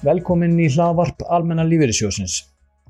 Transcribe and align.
Velkomin 0.00 0.54
í 0.56 0.66
hlaðvarp 0.72 1.26
Almenna 1.28 1.64
lífeyrissjóðsins. 1.68 2.38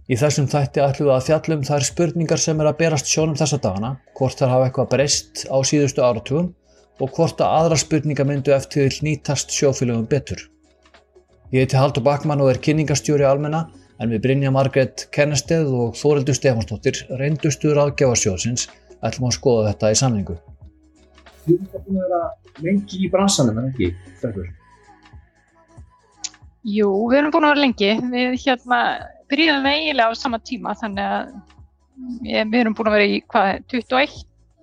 Í 0.07 0.15
þessum 0.18 0.47
þætti 0.50 0.83
ætlum 0.84 1.08
við 1.08 1.15
að 1.17 1.25
fjallum 1.26 1.65
þær 1.67 1.86
spurningar 1.89 2.39
sem 2.39 2.60
er 2.63 2.68
að 2.71 2.76
berast 2.79 3.10
sjónum 3.10 3.34
þessa 3.39 3.58
dagana, 3.65 3.91
hvort 4.15 4.39
þær 4.39 4.52
hafa 4.52 4.68
eitthvað 4.68 4.91
breyst 4.92 5.42
á 5.50 5.58
síðustu 5.67 6.04
áratugum 6.07 6.52
og 7.02 7.10
hvort 7.17 7.42
að 7.42 7.54
aðra 7.57 7.78
spurningar 7.83 8.29
myndu 8.29 8.54
eftir 8.54 8.86
vil 8.86 9.09
nýtast 9.09 9.51
sjófélögum 9.57 10.07
betur. 10.12 10.45
Ég 11.51 11.67
heiti 11.67 11.81
Haldur 11.81 12.07
Bakmann 12.07 12.45
og 12.45 12.53
er 12.53 12.62
kynningastjóri 12.62 13.27
Almenna 13.27 13.65
en 13.99 14.15
við 14.15 14.23
Brynja 14.29 14.55
Margret 14.55 15.09
Kennesteð 15.11 15.75
og 15.75 15.99
Þórildur 15.99 16.39
Stefansdóttir 16.39 17.03
reyndustu 17.19 17.75
ráðgjáfarsjóðsins 17.75 18.69
ætlum 19.03 19.33
að 19.33 19.37
skoða 19.41 19.67
þetta 19.73 19.91
í 19.91 19.99
samlingu. 20.05 20.39
Þú 21.43 21.59
ert 21.59 21.77
búin 21.91 21.99
að 21.99 22.07
vera 22.07 22.25
lengi 22.63 23.03
í 23.03 23.11
bransanum 23.11 23.59
en 23.65 23.71
ekki? 23.75 23.93
Jú, 26.69 26.89
við 27.09 27.19
erum 27.23 27.32
búin 27.32 27.46
að 27.49 27.55
vera 27.55 27.64
lengi. 27.64 27.91
Við 28.13 28.35
hérna 28.45 28.81
byrjuðum 29.31 29.68
eiginlega 29.71 30.13
á 30.13 30.21
sama 30.21 30.41
tíma 30.45 30.75
þannig 30.77 31.07
að 31.07 31.31
ég, 32.28 32.51
við 32.51 32.59
erum 32.60 32.77
búin 32.77 32.91
að 32.91 32.96
vera 32.98 33.09
í 33.09 33.23
hvað, 33.30 33.48
21 33.73 34.18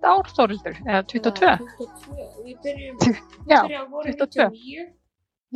ár 0.08 0.30
Þórildur, 0.38 0.78
eða 0.86 1.02
22? 1.10 1.50
Ja, 1.50 1.58
22. 1.80 2.30
Við 2.46 2.62
byrjum, 2.64 3.02
Já, 3.50 3.60
byrjum 3.66 3.82
á 3.82 3.91
voru 3.91 4.14
22. 4.14 4.48
99, 4.54 4.88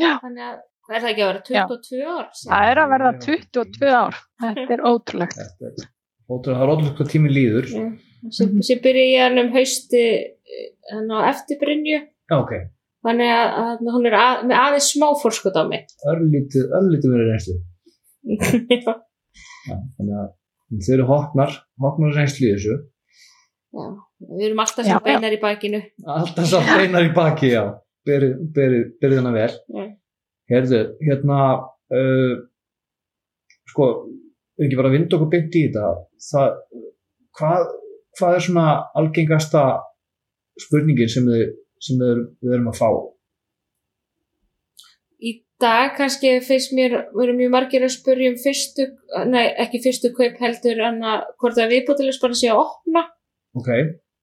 Já, 0.02 0.12
þannig 0.24 0.46
að 0.48 0.60
hvað 0.82 0.98
er 0.98 1.04
það 1.04 1.12
ekki 1.12 1.24
að 1.24 1.32
vera 1.32 1.44
22 1.48 2.02
ár? 2.02 2.30
síðan? 2.36 2.52
það 2.52 2.70
er 2.72 2.82
að 2.82 2.94
verða 2.96 3.12
22 3.28 3.92
ár. 4.02 4.22
Þetta 4.42 4.76
er 4.78 4.86
ótrúlegt. 4.90 5.42
Þetta 5.42 5.70
er 5.70 5.90
ótrúlega, 6.32 6.58
það 6.58 6.66
er 6.66 6.74
ótrúlega 6.74 6.96
hvað 6.98 7.12
tími 7.14 7.34
líður. 7.36 7.70
Já, 7.72 7.86
sem, 8.38 8.54
sem 8.66 8.82
byrja 8.84 9.06
ég 9.12 9.26
hann 9.28 9.42
um 9.46 9.54
hausti 9.56 10.04
hann 10.92 11.10
á 11.14 11.18
eftirbrynju 11.32 11.98
Já, 12.02 12.36
ok. 12.38 12.54
Þannig 13.06 13.32
að, 13.34 13.56
að 13.62 13.90
hún 13.96 14.08
er 14.10 14.16
að, 14.20 14.44
með 14.50 14.58
aðeins 14.62 14.90
smá 14.94 15.08
fórskot 15.22 15.58
á 15.58 15.64
mig 15.70 15.88
Örlítið, 16.12 16.68
örlítið 16.80 17.16
verið 17.16 17.32
reynslu. 17.34 17.58
Já, 18.72 18.94
Já, 19.70 19.76
þannig 19.98 20.16
að 20.22 20.30
þeir 20.86 20.96
eru 20.98 21.08
hopnar, 21.10 21.56
hopnar 21.84 22.16
reynslu 22.18 22.48
í 22.48 22.54
þessu. 22.56 22.78
já, 23.72 23.88
við 24.32 24.46
erum 24.50 24.62
alltaf 24.64 24.88
sem 24.88 25.04
beinar 25.06 25.36
í 25.36 25.40
bakinu 25.42 25.82
Alltaf 26.16 26.48
samt 26.52 26.72
beinar 26.76 27.08
í 27.08 27.12
baki, 27.16 27.52
já. 27.56 27.64
Berið, 28.08 28.38
berið, 28.56 28.86
berið 29.02 29.20
hana 29.22 29.32
vel. 29.36 29.52
Herðu, 30.52 30.80
hérna, 31.06 31.38
uh, 31.94 32.34
sko, 33.70 33.88
við 34.58 34.68
ekki 34.68 34.80
bara 34.80 34.90
að 34.90 34.96
vinda 34.98 35.18
okkur 35.18 35.30
beint 35.32 35.58
í 35.60 35.62
þetta. 35.68 35.92
Það, 36.32 36.56
hvað, 37.38 37.68
hvað 38.18 38.38
er 38.40 38.46
svona 38.48 38.66
algengasta 38.98 39.64
spurningin 40.66 41.12
sem 41.14 41.30
þið, 41.30 41.54
sem 41.82 42.02
þið, 42.02 42.24
við 42.44 42.58
erum 42.58 42.70
að 42.74 42.80
fá? 42.82 42.90
í 45.22 45.32
dag 45.62 45.92
kannski 45.98 46.40
finnst 46.42 46.72
mér 46.74 46.96
voru 47.14 47.36
mjög 47.38 47.52
margir 47.54 47.84
að 47.86 47.94
spurja 47.94 48.32
um 48.32 48.38
fyrstu 48.42 48.88
nei, 49.30 49.52
ekki 49.62 49.82
fyrstu 49.84 50.10
kaup 50.18 50.40
heldur 50.42 50.82
en 50.88 50.98
að 51.06 51.28
hvort 51.42 51.60
að 51.62 51.76
viðbútilegs 51.76 52.22
bara 52.24 52.38
sé 52.38 52.50
að 52.50 52.64
opna 52.64 53.06
Ok, 53.60 53.70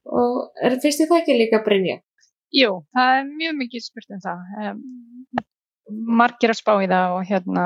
og 0.09 0.37
er, 0.65 0.79
þið 0.81 1.05
það 1.05 1.19
ekki 1.21 1.37
líka 1.37 1.61
að 1.61 1.67
brinja? 1.67 1.99
Jú, 2.55 2.71
það 2.97 3.19
er 3.19 3.27
mjög 3.29 3.57
mikið 3.59 3.85
spurt 3.85 4.15
um 4.15 4.23
það. 4.25 4.45
Um, 4.63 4.79
margir 6.21 6.53
að 6.53 6.61
spá 6.63 6.73
í 6.81 6.89
það 6.89 7.17
og 7.17 7.27
hérna 7.29 7.65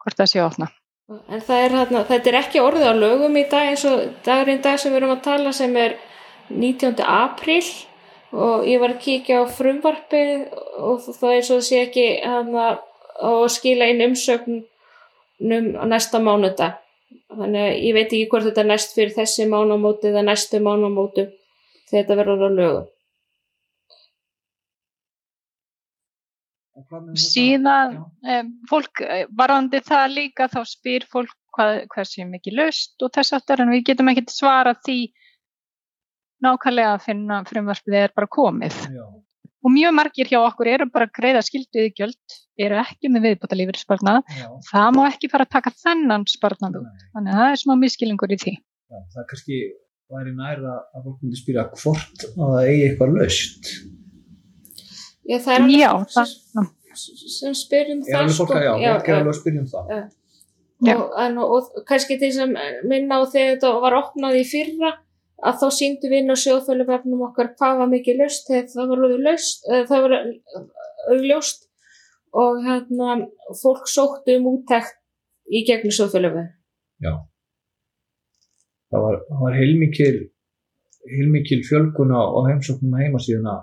hvort 0.00 0.20
það 0.20 0.30
sé 0.30 0.40
að 0.40 0.48
opna. 0.48 0.68
En 1.06 1.42
það 1.44 1.64
er, 1.64 1.74
hérna, 1.80 2.02
þetta 2.08 2.30
er 2.30 2.38
ekki 2.40 2.62
orðið 2.64 2.88
á 2.88 2.94
lögum 2.96 3.36
í 3.38 3.44
dag 3.50 3.68
eins 3.70 3.84
og 3.86 4.06
dagurinn 4.26 4.64
dag 4.64 4.80
sem 4.80 4.94
við 4.94 5.00
erum 5.02 5.12
að 5.14 5.22
tala 5.28 5.52
sem 5.54 5.76
er 5.78 5.98
19. 6.48 6.96
apríl 7.04 7.60
og 8.34 8.66
ég 8.66 8.80
var 8.82 8.96
að 8.96 9.02
kíkja 9.04 9.42
á 9.42 9.44
frumvarpið 9.58 10.32
og 10.82 11.04
það 11.06 11.34
er 11.34 11.46
svo 11.46 11.60
að 11.60 11.68
sé 11.68 11.82
ekki 11.84 12.06
hérna, 12.24 12.66
að 13.22 13.46
skila 13.54 13.88
inn 13.92 14.04
umsögnum 14.08 15.70
á 15.78 15.84
næsta 15.86 16.18
mánudag. 16.22 16.82
Þannig 17.30 17.62
að 17.62 17.78
ég 17.86 17.94
veit 17.94 18.10
ekki 18.10 18.28
hvort 18.32 18.46
þetta 18.48 18.62
er 18.62 18.70
næst 18.72 18.94
fyrir 18.96 19.14
þessi 19.14 19.46
mánamóti 19.50 20.10
eða 20.10 20.26
næstu 20.26 20.60
mánamótu 20.62 21.28
þegar 21.90 22.02
þetta 22.02 22.18
verður 22.20 22.54
með 22.56 22.68
þetta? 22.68 22.92
Síðan 27.18 27.96
um, 27.96 28.48
fólk, 28.68 29.00
eh, 29.00 29.24
varandi 29.32 29.80
það 29.84 30.12
líka 30.12 30.46
þá 30.52 30.60
spyr 30.68 31.06
fólk 31.10 31.32
hvað, 31.56 31.86
hvað 31.92 32.08
sé 32.10 32.26
mikið 32.28 32.58
löst 32.60 33.02
og 33.02 33.14
þess 33.16 33.36
aftur 33.38 33.62
en 33.64 33.72
við 33.72 33.86
getum 33.90 34.10
ekki 34.12 34.26
svara 34.30 34.74
því 34.86 34.98
nákvæmlega 36.44 36.90
að 36.96 37.04
finna 37.06 37.38
frumvarpið 37.48 37.94
er 38.02 38.12
bara 38.16 38.28
komið. 38.36 38.76
Já, 38.92 39.06
Og 39.66 39.72
mjög 39.74 39.94
margir 39.96 40.28
hjá 40.30 40.36
okkur 40.46 40.68
eru 40.70 40.84
bara 40.94 41.08
að 41.08 41.14
greiða 41.16 41.40
skilduði 41.42 41.88
gjöld, 41.98 42.34
eru 42.62 42.76
ekki 42.78 43.08
með 43.10 43.24
viðbúta 43.26 43.56
lífeyrissparnað. 43.58 44.20
já, 44.30 44.46
Það 44.68 44.90
má 44.94 45.00
ekki 45.08 45.30
fara 45.32 45.42
að 45.48 45.54
taka 45.56 45.72
þennan 45.80 46.26
sparnað 46.30 46.76
út. 46.82 47.00
Þannig 47.16 47.32
að 47.34 47.40
það 47.40 47.50
er 47.56 47.60
smá 47.64 47.74
miskilingur 47.80 48.34
í 48.36 48.38
því. 48.44 48.52
Já, 48.92 48.98
það 49.10 49.22
er 49.22 49.26
kannski 49.32 49.58
væri 50.14 50.34
næra 50.38 50.74
að 50.94 51.02
fólk 51.08 51.18
myndi 51.24 51.40
spyrja 51.40 51.64
hvort 51.72 52.26
að 52.28 52.36
það 52.38 52.68
eigi 52.70 52.84
eitthvað 52.86 53.16
löst. 53.18 53.72
Já, 55.26 55.38
það 55.42 55.52
er 55.56 55.64
alveg 55.64 55.80
Já, 55.80 55.90
fólk 55.96 56.14
það, 56.14 56.30
sem, 56.94 57.16
sem 57.40 57.56
spyr 57.58 57.90
um 57.96 58.04
Er 58.04 58.12
það. 58.12 58.20
alveg 58.20 58.38
fólk 58.38 58.54
að, 58.54 58.62
já, 58.68 58.72
já, 58.84 58.92
fólk 58.94 59.08
er 59.10 59.18
alveg 59.18 59.32
að 59.34 59.40
spyrja 59.40 59.64
um 59.64 59.68
það. 59.72 59.90
Já. 60.86 60.94
og, 61.00 61.10
en, 61.24 61.38
og, 61.42 61.52
og 61.80 61.84
kannski 61.88 62.18
til 62.20 62.30
sem 62.36 62.50
minna 62.86 63.18
á 63.18 63.22
þegar 63.24 63.54
þetta 63.56 63.74
var 63.82 63.94
opnað 63.98 64.38
í 64.38 64.44
fyrra 64.46 64.90
að 65.44 65.58
þá 65.60 65.66
síndum 65.78 66.12
við 66.12 66.22
inn 66.22 66.32
á 66.32 66.36
sjóðfölufefnum 66.42 67.24
okkar 67.28 67.52
hvað 67.58 67.80
var 67.82 67.90
mikið 67.92 68.20
löst 68.22 68.48
þegar 68.48 68.68
það 68.72 68.92
var 68.92 69.16
löst 69.28 69.66
það 69.90 70.06
var 70.06 70.14
auðljóst 71.12 71.66
og 72.36 72.62
hérna 72.64 73.16
fólk 73.62 73.90
sóttu 73.90 74.38
um 74.40 74.48
úttekt 74.54 74.96
í 75.52 75.64
gegnum 75.68 75.94
sjóðfölufefn 75.94 76.52
Já. 77.04 77.12
Það 78.92 79.02
var, 79.02 79.16
það 79.28 79.40
var 79.44 79.56
heilmikil, 79.58 80.18
heilmikil 81.12 81.62
fjölguna 81.68 82.20
á 82.22 82.38
heimsóknum 82.48 82.94
á 82.96 83.02
heimasíðuna 83.02 83.56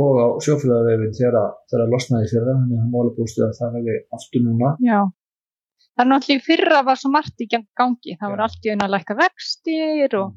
og 0.00 0.20
á 0.22 0.26
sjófélagavefin 0.44 1.16
þegar, 1.16 1.56
það 1.72 1.94
losnaði 1.94 2.28
fyrra, 2.30 2.54
þannig 2.60 2.76
að 2.76 2.82
það 2.84 2.92
mála 2.92 3.14
bústu 3.16 3.42
að 3.46 3.56
það 3.58 3.78
hefði 3.78 3.96
aftur 4.18 4.44
núna. 4.44 4.70
já. 4.86 5.00
Það 5.90 6.04
er 6.04 6.10
náttúrulega 6.10 6.46
fyrra 6.46 6.82
var 6.86 6.98
svo 7.00 7.10
margt 7.12 7.42
í 7.42 7.46
gangi. 7.50 8.14
Það 8.14 8.22
Já. 8.22 8.30
voru 8.32 8.44
allt 8.46 8.66
í 8.66 8.70
að 8.72 8.92
lækka 8.94 9.16
vextir 9.18 10.14
og, 10.20 10.36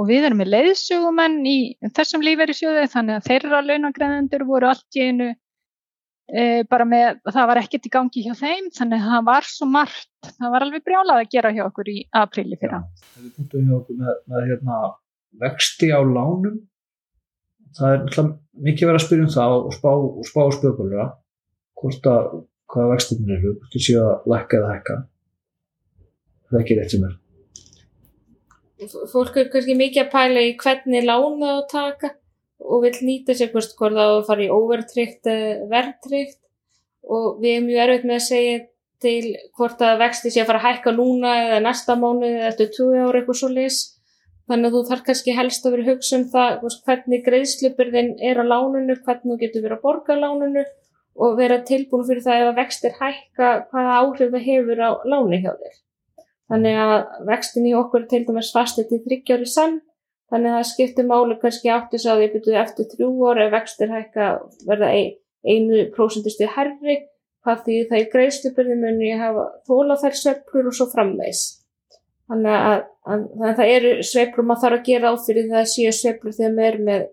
og 0.00 0.08
við 0.08 0.26
erum 0.30 0.40
með 0.40 0.52
leiðsögumenn 0.54 1.38
í 1.44 1.58
þessum 1.96 2.24
lífeyrissjóði 2.24 2.86
þannig 2.92 3.18
að 3.18 3.26
þeirra 3.28 3.60
launagreðendur 3.66 4.46
voru 4.48 4.70
allt 4.70 4.96
í 4.96 5.04
einu 5.10 5.28
e, 5.28 6.44
bara 6.70 6.86
með, 6.88 7.20
það 7.28 7.48
var 7.50 7.60
ekkert 7.60 7.88
í 7.88 7.92
gangi 7.92 8.24
hjá 8.24 8.32
þeim 8.38 8.70
þannig 8.76 9.04
að 9.04 9.12
það 9.12 9.28
var 9.28 9.48
svo 9.50 9.68
margt. 9.68 10.08
Það 10.30 10.54
var 10.54 10.66
alveg 10.66 10.86
brjálað 10.86 11.22
að 11.22 11.30
gera 11.36 11.52
hjá 11.56 11.62
okkur 11.66 11.92
í 11.92 11.98
apríli 12.22 12.58
fyrra. 12.60 12.82
Það 13.12 13.28
er 13.28 13.36
punktum 13.36 13.68
hjá 13.68 13.76
okkur 13.80 14.00
með, 14.00 14.20
með 14.32 14.50
hérna, 14.50 14.80
vexti 15.44 15.92
á 15.92 16.00
lánum. 16.00 16.60
Það 17.76 17.94
er 17.94 18.04
náttúrulega 18.04 18.66
mikið 18.66 18.90
verið 18.90 19.00
að 19.00 19.06
spyrja 19.06 19.26
um 19.26 19.34
það 19.36 19.56
og 19.60 19.74
spá 19.76 19.90
og 19.92 20.20
og 20.24 20.56
spökulega 20.56 21.08
hvort 21.80 22.10
að 22.10 22.30
hvaða 22.70 22.92
vextinir 22.94 23.36
eru, 23.38 23.56
hvort 23.58 23.74
þú 23.74 23.82
séu 23.84 24.02
að 24.04 24.30
lækka 24.32 24.60
eða 24.60 24.74
hækka. 24.74 25.00
Það 26.50 26.58
er 26.58 26.64
ekki 26.64 26.78
rétt 26.80 26.94
sem 26.94 27.06
er. 27.06 27.19
Fólk 28.88 29.36
er 29.36 29.50
kannski 29.52 29.76
mikið 29.76 30.04
að 30.04 30.10
pæla 30.14 30.42
í 30.46 30.56
hvernig 30.60 31.06
lána 31.06 31.54
að 31.58 31.62
taka 31.72 32.14
og 32.60 32.84
vil 32.84 32.96
nýta 33.04 33.36
sér 33.36 33.52
hvort 33.52 33.76
það 33.76 34.00
að 34.04 34.26
fara 34.28 34.44
í 34.44 34.50
overtryggt 34.52 35.30
eða 35.30 35.68
verðtryggt 35.70 36.40
og 37.10 37.40
við 37.40 37.54
erum 37.54 37.70
mjög 37.70 37.82
erfitt 37.84 38.08
með 38.08 38.18
að 38.18 38.26
segja 38.26 38.58
til 39.00 39.36
hvort 39.56 39.80
að 39.84 40.02
vexti 40.02 40.32
sé 40.32 40.42
að 40.42 40.50
fara 40.50 40.60
að 40.60 40.66
hækka 40.68 40.92
núna 40.96 41.36
eða 41.46 41.62
næsta 41.64 41.96
mánuð 41.96 42.28
eða 42.30 42.50
eftir 42.50 42.70
20 42.76 43.06
ára 43.06 43.20
eitthvað 43.20 43.40
svo 43.40 43.50
leys 43.54 43.78
þannig 44.50 44.68
að 44.68 44.76
þú 44.76 44.82
þarf 44.90 45.04
kannski 45.06 45.36
helst 45.36 45.66
að 45.66 45.76
vera 45.76 45.88
hugsa 45.88 46.18
um 46.18 46.26
það 46.34 46.66
hvernig 46.84 47.24
greiðslubyrðin 47.28 48.10
er 48.30 48.42
á 48.42 48.44
lánunu 48.44 48.96
hvernig 49.04 49.32
þú 49.32 49.38
getur 49.40 49.64
verið 49.64 49.78
að 49.78 49.84
borga 49.86 50.18
lánunu 50.18 50.64
og 51.20 51.36
vera 51.38 51.60
tilbúin 51.66 52.06
fyrir 52.08 52.24
það 52.24 52.42
ef 52.42 52.50
að 52.50 52.58
vextir 52.60 52.98
hækka 53.00 53.52
hvaða 53.70 53.96
áhrif 54.02 54.34
það 54.34 54.46
hefur 54.48 54.84
á 54.84 54.90
láni 55.12 55.40
hjá 55.44 55.52
þér 55.52 55.78
Þannig 56.50 56.80
að 56.82 56.96
vextin 57.28 57.68
í 57.70 57.76
okkur 57.78 58.04
er 58.04 58.10
til 58.10 58.24
dæmis 58.26 58.50
fastið 58.54 58.88
til 58.90 59.00
þryggjári 59.04 59.46
sann. 59.46 59.78
Þannig 60.30 60.50
að 60.50 60.56
það 60.56 60.68
skiptir 60.70 61.06
máli 61.06 61.36
kannski 61.42 61.70
áttis 61.74 62.06
að 62.10 62.24
við 62.24 62.34
byrjuðu 62.34 62.58
eftir 62.60 62.88
þrjú 62.90 63.10
orð 63.30 63.44
ef 63.44 63.52
vextir 63.54 63.94
hækka 63.94 64.26
verða 64.66 64.90
ein- 64.94 65.16
einu 65.46 65.86
prósentusti 65.94 66.48
herri. 66.56 66.98
Hvað 67.40 67.62
því 67.64 67.76
það 67.88 68.02
í 68.02 68.08
greiðslubyrði 68.12 68.76
muni 68.82 69.08
ég 69.08 69.22
hafa 69.22 69.46
þóla 69.68 69.96
þær 70.02 70.16
sveiflur 70.20 70.68
og 70.68 70.76
svo 70.76 70.86
framvegs. 70.90 71.44
Þannig 72.30 72.56
að, 72.56 72.82
að, 73.10 73.22
að 73.40 73.54
það 73.58 73.72
eru 73.76 73.94
sveiflur 74.06 74.46
maður 74.46 74.62
þarf 74.64 74.78
að 74.78 74.84
gera 74.90 75.10
á 75.10 75.14
fyrir 75.24 75.48
það 75.50 75.70
séu 75.72 75.94
sveiflur 75.96 76.36
þegar 76.36 76.54
maður 76.58 76.68
er 76.68 76.84
með 76.90 77.06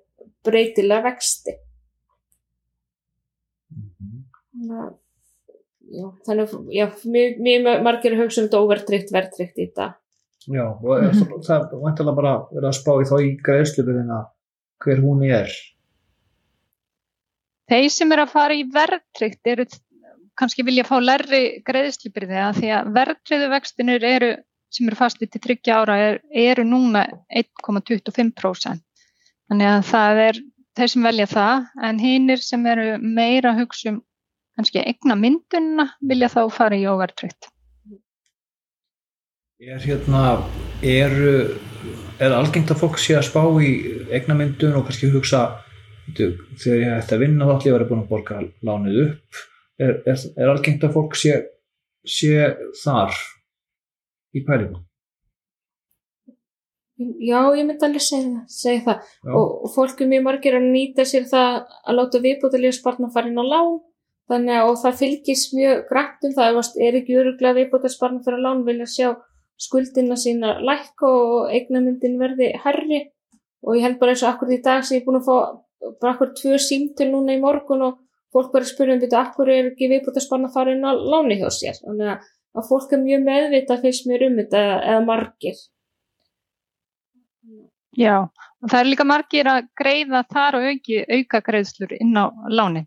breytilega 0.47 1.05
vexti. 1.07 1.55
Þannig 4.57 4.81
að 4.83 4.91
Já, 5.87 6.07
þannig 6.27 6.43
að 6.43 6.73
já, 6.75 6.85
mjög, 7.07 7.39
mjög 7.45 7.81
margir 7.85 8.15
að 8.15 8.21
hugsa 8.25 8.41
um 8.41 8.47
þetta 8.47 8.61
overtryggt 8.65 9.13
verðtryggt 9.15 9.57
í 9.57 9.65
þetta. 9.67 9.87
Já, 10.47 10.63
og 10.63 10.91
mm 10.91 11.09
-hmm. 11.11 11.41
það 11.43 11.55
er 11.57 11.81
vantilega 11.83 12.15
bara 12.15 12.33
verið 12.51 12.69
að 12.69 12.77
spá 12.77 12.91
í 12.95 13.07
þá 13.07 13.15
í 13.23 13.31
greiðslubyrðina 13.47 14.19
hver 14.83 15.01
hún 15.03 15.23
er. 15.27 15.51
Þeir 17.67 17.89
sem 17.91 18.11
eru 18.15 18.23
að 18.23 18.33
fara 18.35 18.55
í 18.55 18.63
verðtryggt 18.71 19.51
eru 19.51 19.65
kannski 20.37 20.63
vilja 20.63 20.85
fá 20.87 20.99
lærri 21.01 21.61
greiðslubyrði 21.67 22.37
að 22.39 22.59
því 22.59 22.69
að 22.77 22.91
verðtriðu 22.99 23.49
vextinur 23.55 24.03
eru 24.03 24.35
sem 24.69 24.87
eru 24.87 24.99
fastið 24.99 25.31
til 25.31 25.41
30 25.41 25.73
ára 25.73 25.97
er, 25.97 26.19
eru 26.31 26.63
núna 26.67 27.05
1,25%. 27.31 28.83
Þannig 29.47 29.71
að 29.71 29.83
það 29.91 30.21
er 30.27 30.41
þeir 30.77 30.91
sem 30.93 31.07
velja 31.07 31.27
það 31.31 31.67
en 31.87 31.99
hinnir 31.99 32.43
sem 32.43 32.65
eru 32.67 32.97
meira 33.01 33.53
að 33.53 33.63
hugsa 33.63 33.89
um 33.93 34.01
kannski 34.57 34.81
egna 34.81 35.15
myndunna 35.19 35.85
vilja 36.09 36.29
þá 36.33 36.41
fara 36.53 36.77
í 36.77 36.87
óvertriðt. 36.89 37.51
Er 39.57 39.81
hérna, 39.81 40.23
eru, 40.85 41.57
er 42.21 42.33
algengt 42.35 42.73
að 42.73 42.81
fólk 42.83 42.99
sé 43.01 43.15
að 43.17 43.27
spá 43.29 43.41
í 43.61 43.71
egna 44.13 44.37
myndun 44.37 44.77
og 44.77 44.85
kannski 44.89 45.09
hugsa 45.13 45.45
þegar 46.13 46.81
ég 46.81 46.91
ætti 46.95 47.15
að 47.15 47.23
vinna 47.25 47.47
þá 47.47 47.53
ætti 47.55 47.69
ég 47.69 47.73
að 47.73 47.77
vera 47.77 47.89
búin 47.89 48.03
að 48.03 48.11
borga 48.11 48.41
lánið 48.65 48.99
upp. 49.05 49.39
Er, 49.77 49.95
er, 50.09 50.27
er 50.37 50.51
algengt 50.51 50.85
að 50.85 50.93
fólk 50.97 51.17
sé, 51.17 51.39
sé 52.05 52.51
þar 52.83 53.17
í 54.33 54.45
pælingum? 54.45 54.83
Já, 56.97 57.53
ég 57.53 57.61
myndi 57.61 57.85
alveg 57.85 58.01
segja, 58.01 58.39
segja 58.49 58.81
það 58.87 59.35
og, 59.37 59.51
og 59.67 59.73
fólk 59.75 59.99
er 60.01 60.09
mjög 60.09 60.23
margir 60.25 60.55
að 60.57 60.63
nýta 60.71 61.03
sér 61.05 61.27
það 61.29 61.59
að 61.85 61.97
láta 61.99 62.21
viðbútalíu 62.23 62.71
spartna 62.73 63.11
fara 63.13 63.29
inn 63.29 63.37
á 63.37 63.45
lán 63.45 63.75
þannig 64.31 64.61
að 64.61 64.73
það 64.83 64.97
fylgis 65.01 65.43
mjög 65.55 65.83
grænt 65.89 66.27
um 66.27 66.33
það 66.37 66.59
ef 66.61 66.71
er 66.87 66.99
ekki 67.01 67.19
öruglega 67.21 67.57
viðbútalíu 67.59 67.95
spartna 67.95 68.25
fyrir 68.25 68.43
lán 68.45 68.65
vilja 68.67 68.89
sjá 68.93 69.09
skuldina 69.67 70.17
sína 70.19 70.57
lækka 70.61 71.11
og 71.11 71.53
eignamyndin 71.53 72.19
verði 72.21 72.51
herri 72.65 73.03
og 73.65 73.77
ég 73.77 73.87
held 73.87 74.01
bara 74.01 74.13
eins 74.13 74.25
og 74.25 74.33
akkur 74.33 74.53
í 74.53 74.61
dag 74.65 74.83
sem 74.83 74.99
ég 74.99 75.03
er 75.03 75.07
búin 75.07 75.21
að 75.21 75.29
fá 75.29 75.37
bara 76.01 76.13
akkur 76.13 76.33
tvö 76.37 76.59
símtil 76.61 77.09
núna 77.13 77.37
í 77.37 77.41
morgun 77.41 77.85
og 77.87 78.01
fólk 78.33 78.51
verður 78.53 78.67
að 78.67 78.73
spyrja 78.73 78.97
um 78.97 79.03
þetta 79.05 79.21
akkur 79.23 79.49
er 79.53 79.71
ekki 79.71 79.89
viðbútalíu 79.93 80.27
spartna 80.27 80.53
fara 80.53 80.75
inn 80.75 80.85
á 80.85 80.91
láni 80.93 81.39
hjá 81.39 81.49
sér 81.53 81.79
þannig 81.81 82.13
að 82.15 82.33
að 82.57 82.69
fólk 82.71 82.93
er 82.93 83.01
mjög 83.03 83.25
meðvita 83.25 83.79
fyrst 83.81 84.07
mér 84.09 84.27
um 84.27 84.37
þetta 84.41 84.61
eða 84.77 85.01
margir. 85.05 85.57
Já, 87.97 88.15
og 88.29 88.69
það 88.69 88.79
er 88.79 88.89
líka 88.91 89.07
margir 89.09 89.49
að 89.49 89.71
greiða 89.79 90.21
þar 90.33 90.59
og 90.59 90.67
auki 90.71 90.99
auka 91.17 91.41
greiðslur 91.47 91.95
inn 91.97 92.13
á 92.17 92.25
láni. 92.53 92.85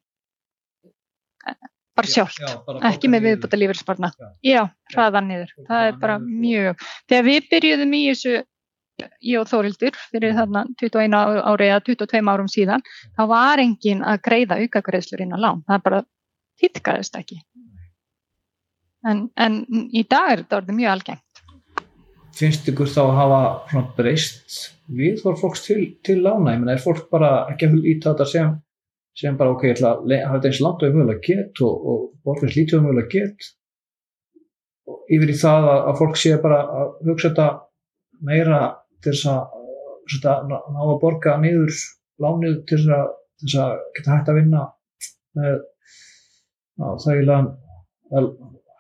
Bara 1.99 2.09
sjálft, 2.09 2.39
já, 2.41 2.53
bara 2.65 2.93
ekki 2.93 3.11
með 3.13 3.27
viðbúta 3.27 3.59
lífeyrisparna. 3.59 4.13
Já, 4.17 4.31
já 4.47 4.61
hraða 4.95 5.25
niður. 5.27 5.51
Það, 5.57 5.67
það 5.73 5.89
er 5.89 5.99
bara 6.05 6.17
mjög. 6.23 6.87
Þegar 7.11 7.27
við 7.27 7.49
byrjuðum 7.51 7.97
í 7.99 8.03
þessu, 8.07 8.35
ég 9.27 9.41
og 9.41 9.51
Þórildur, 9.51 9.99
fyrir 10.13 10.37
þarna 10.39 10.65
21 10.81 11.19
ári 11.19 11.69
eða 11.69 11.83
22 11.91 12.23
árum 12.35 12.51
síðan, 12.53 12.87
þá 13.19 13.23
var 13.35 13.65
engin 13.65 14.07
að 14.07 14.23
greiða 14.29 14.61
auka 14.63 14.85
greiðslur 14.87 15.27
inn 15.27 15.37
á 15.37 15.39
lán. 15.41 15.65
Það 15.69 15.85
bara 15.89 16.03
týtkaðist 16.63 17.19
ekki 17.21 17.41
en, 19.07 19.25
en 19.37 19.61
í 19.97 20.05
dag 20.09 20.33
er 20.33 20.43
þetta 20.45 20.61
orðið 20.61 20.79
mjög 20.81 20.95
algengt. 20.95 21.43
Finnst 22.41 22.69
ykkur 22.71 22.89
þá 22.89 23.01
að 23.03 23.17
hafa 23.19 23.85
breyst 23.97 24.59
við 24.91 25.21
fór 25.23 25.39
fólks 25.41 25.65
til, 25.67 25.81
til 26.07 26.21
lána, 26.25 26.55
ég 26.55 26.63
menna 26.63 26.77
er 26.77 26.83
fólk 26.83 27.09
bara 27.13 27.33
ekki 27.53 27.69
að 27.69 27.89
íta 27.91 28.13
þetta 28.13 28.29
sem, 28.31 28.53
sem 29.21 29.37
bara 29.37 29.53
ok, 29.53 29.65
ég 29.69 29.77
ætla 29.77 29.95
að 29.99 30.13
hafa 30.25 30.37
þetta 30.39 30.51
eins 30.51 30.61
langt 30.65 30.83
og 30.83 30.91
umhverjulega 30.91 31.25
gett 31.27 31.63
og, 31.67 31.89
og 31.93 32.05
borðins 32.25 32.57
lítið 32.57 32.79
umhverjulega 32.79 33.13
gett 33.15 33.49
og 34.91 35.15
yfir 35.17 35.33
í 35.33 35.39
það 35.41 35.67
að, 35.71 35.81
að 35.91 35.99
fólk 36.01 36.21
sé 36.21 36.37
bara 36.43 36.61
að 36.81 36.93
hugsa 37.09 37.29
þetta 37.29 37.49
meira 38.31 38.61
til 39.05 39.15
þess 39.15 39.27
að 39.31 40.49
ná 40.51 40.81
að 40.83 41.01
borga 41.03 41.37
niður 41.41 41.75
lánið 42.21 42.57
til 42.69 42.81
þess 42.85 43.59
að 43.65 43.75
geta 43.97 44.15
hægt 44.15 44.31
að 44.33 44.41
vinna 44.41 44.63
með 45.39 45.61
þægilega 47.05 48.23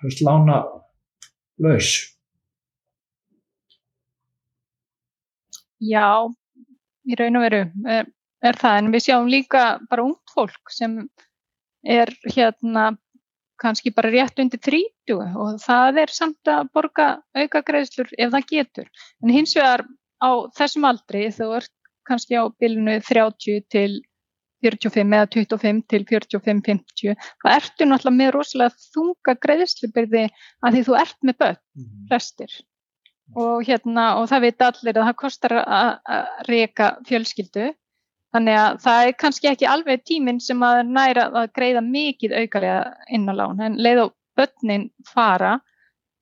veist, 0.04 0.24
lána 0.24 0.62
laus 1.60 1.90
Já, 5.80 6.28
í 7.08 7.16
raun 7.16 7.38
og 7.40 7.44
veru 7.46 7.60
er, 8.44 8.56
það, 8.56 8.76
en 8.78 8.90
við 8.94 9.06
sjáum 9.06 9.30
líka 9.30 9.64
bara 9.90 10.06
ungt 10.08 10.34
fólk 10.34 10.72
sem 10.72 10.98
er 11.86 12.12
hérna 12.28 12.90
kannski 13.60 13.92
bara 13.92 14.10
rétt 14.12 14.40
undir 14.40 14.60
30 14.64 15.16
og 15.36 15.58
það 15.60 16.02
er 16.04 16.12
samt 16.14 16.48
að 16.48 16.70
borga 16.74 17.08
auka 17.36 17.60
greiðslur 17.66 18.08
ef 18.16 18.30
það 18.32 18.46
getur. 18.54 18.86
En 19.20 19.34
hins 19.34 19.52
vegar 19.56 19.84
á 20.20 20.30
þessum 20.56 20.86
aldri 20.88 21.26
þú 21.34 21.50
ert 21.58 21.74
kannski 22.08 22.40
á 22.40 22.48
bilinu 22.60 22.96
30 23.04 23.66
til 23.72 24.00
45 24.64 25.14
eða 25.16 25.28
25 25.32 25.84
til 25.88 26.02
45-50 26.08 27.14
þá 27.40 27.46
ertu 27.52 27.86
náttúrulega 27.88 28.16
með 28.16 28.32
rosalega 28.36 28.88
þunga 28.94 29.36
greiðslubyrði 29.44 30.24
að 30.28 30.74
því 30.76 30.82
þú 30.88 30.98
ert 31.00 31.20
með 31.24 31.38
börn, 31.44 31.62
mhm. 31.80 32.02
flestir 32.10 32.58
og 33.40 33.64
hérna 33.68 34.06
og 34.18 34.26
það 34.30 34.44
veit 34.46 34.64
allir 34.66 34.98
að 34.98 35.06
það 35.08 35.18
kostar 35.22 35.54
að 35.60 35.90
reyka 36.48 36.90
fjölskyldu 37.08 37.70
þannig 38.34 38.60
að 38.60 38.78
það 38.84 39.06
er 39.06 39.16
kannski 39.24 39.50
ekki 39.50 39.68
alveg 39.70 40.04
tíminn 40.06 40.40
sem 40.42 40.62
að 40.62 40.82
næra 40.90 41.26
að 41.30 41.52
greiða 41.56 41.82
mikið 41.86 42.36
aukalega 42.42 42.80
inn 43.10 43.28
á 43.30 43.34
lán. 43.34 43.60
En 43.66 43.78
leið 43.82 44.04
og 44.04 44.14
börnin 44.38 44.88
fara 45.06 45.58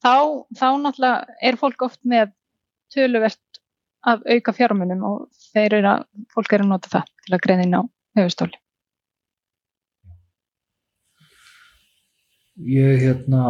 þá, 0.04 0.44
þá 0.58 0.68
náttúrulega 0.82 1.38
er 1.50 1.58
fólk 1.60 1.84
oft 1.88 2.00
með 2.08 2.32
töluvert 2.94 3.60
af 4.08 4.22
auka 4.24 4.54
fjármunum 4.54 5.04
og 5.04 5.44
þeir 5.52 5.80
eru 5.80 5.92
að 5.92 6.06
fólk 6.34 6.54
eru 6.54 6.66
að 6.66 6.72
nota 6.72 6.92
það 6.92 7.12
til 7.24 7.36
að 7.36 7.44
greiða 7.46 7.66
inn 7.66 7.78
á 7.78 7.82
höfustóli 8.18 8.60
Ég 12.68 13.04
hérna 13.04 13.42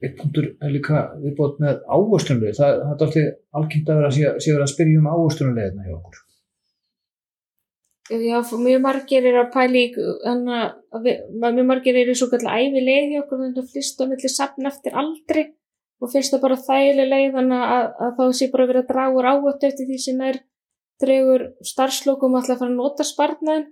eitt 0.00 0.14
punktur 0.20 0.52
er 0.62 0.72
líka 0.72 1.08
viðbót 1.20 1.58
með 1.60 1.82
ávöstunlega 1.90 2.56
það, 2.56 2.78
það 2.78 2.86
er 2.86 2.92
alltaf 2.94 3.18
algengt 3.60 3.90
að 3.90 4.00
vera 4.00 4.12
að 4.12 4.62
að 4.62 4.72
spyrja 4.72 5.02
um 5.02 5.10
ávöstunlega 5.10 5.88
hjá 5.88 5.96
okkur 5.98 6.24
Já, 8.08 8.38
mjög 8.40 8.80
margir 8.80 9.26
er 9.28 9.38
að 9.42 9.50
pæli 9.52 9.84
mjög 9.92 11.64
margir 11.68 11.98
er 12.00 12.08
í 12.08 12.16
svo 12.16 12.30
kallar 12.32 12.62
æfileg 12.62 13.10
hjá 13.12 13.22
okkur 13.22 13.42
þannig 13.42 13.62
að 13.62 13.72
flýst 13.74 14.00
á 14.00 14.04
milli 14.08 14.30
sapna 14.32 14.72
eftir 14.72 14.96
aldri 14.96 15.44
og 16.00 16.12
finnst 16.12 16.32
það 16.32 16.44
bara 16.46 16.60
þægileg 16.62 17.10
leið 17.12 17.34
þannig 17.36 17.64
að, 17.76 17.88
að 18.06 18.14
þá 18.16 18.38
sé 18.38 18.48
bara 18.52 18.68
verið 18.70 18.84
að 18.84 18.92
draga 18.94 19.18
úr 19.18 19.28
ávötu 19.28 19.68
eftir 19.68 19.90
því 19.90 19.98
sem 20.06 20.22
er 20.24 20.40
dregur 21.02 21.44
starfslókum 21.68 22.38
alltaf 22.38 22.56
að 22.56 22.62
fara 22.62 22.72
að 22.72 22.80
nota 22.80 23.06
spartnaðin 23.06 23.68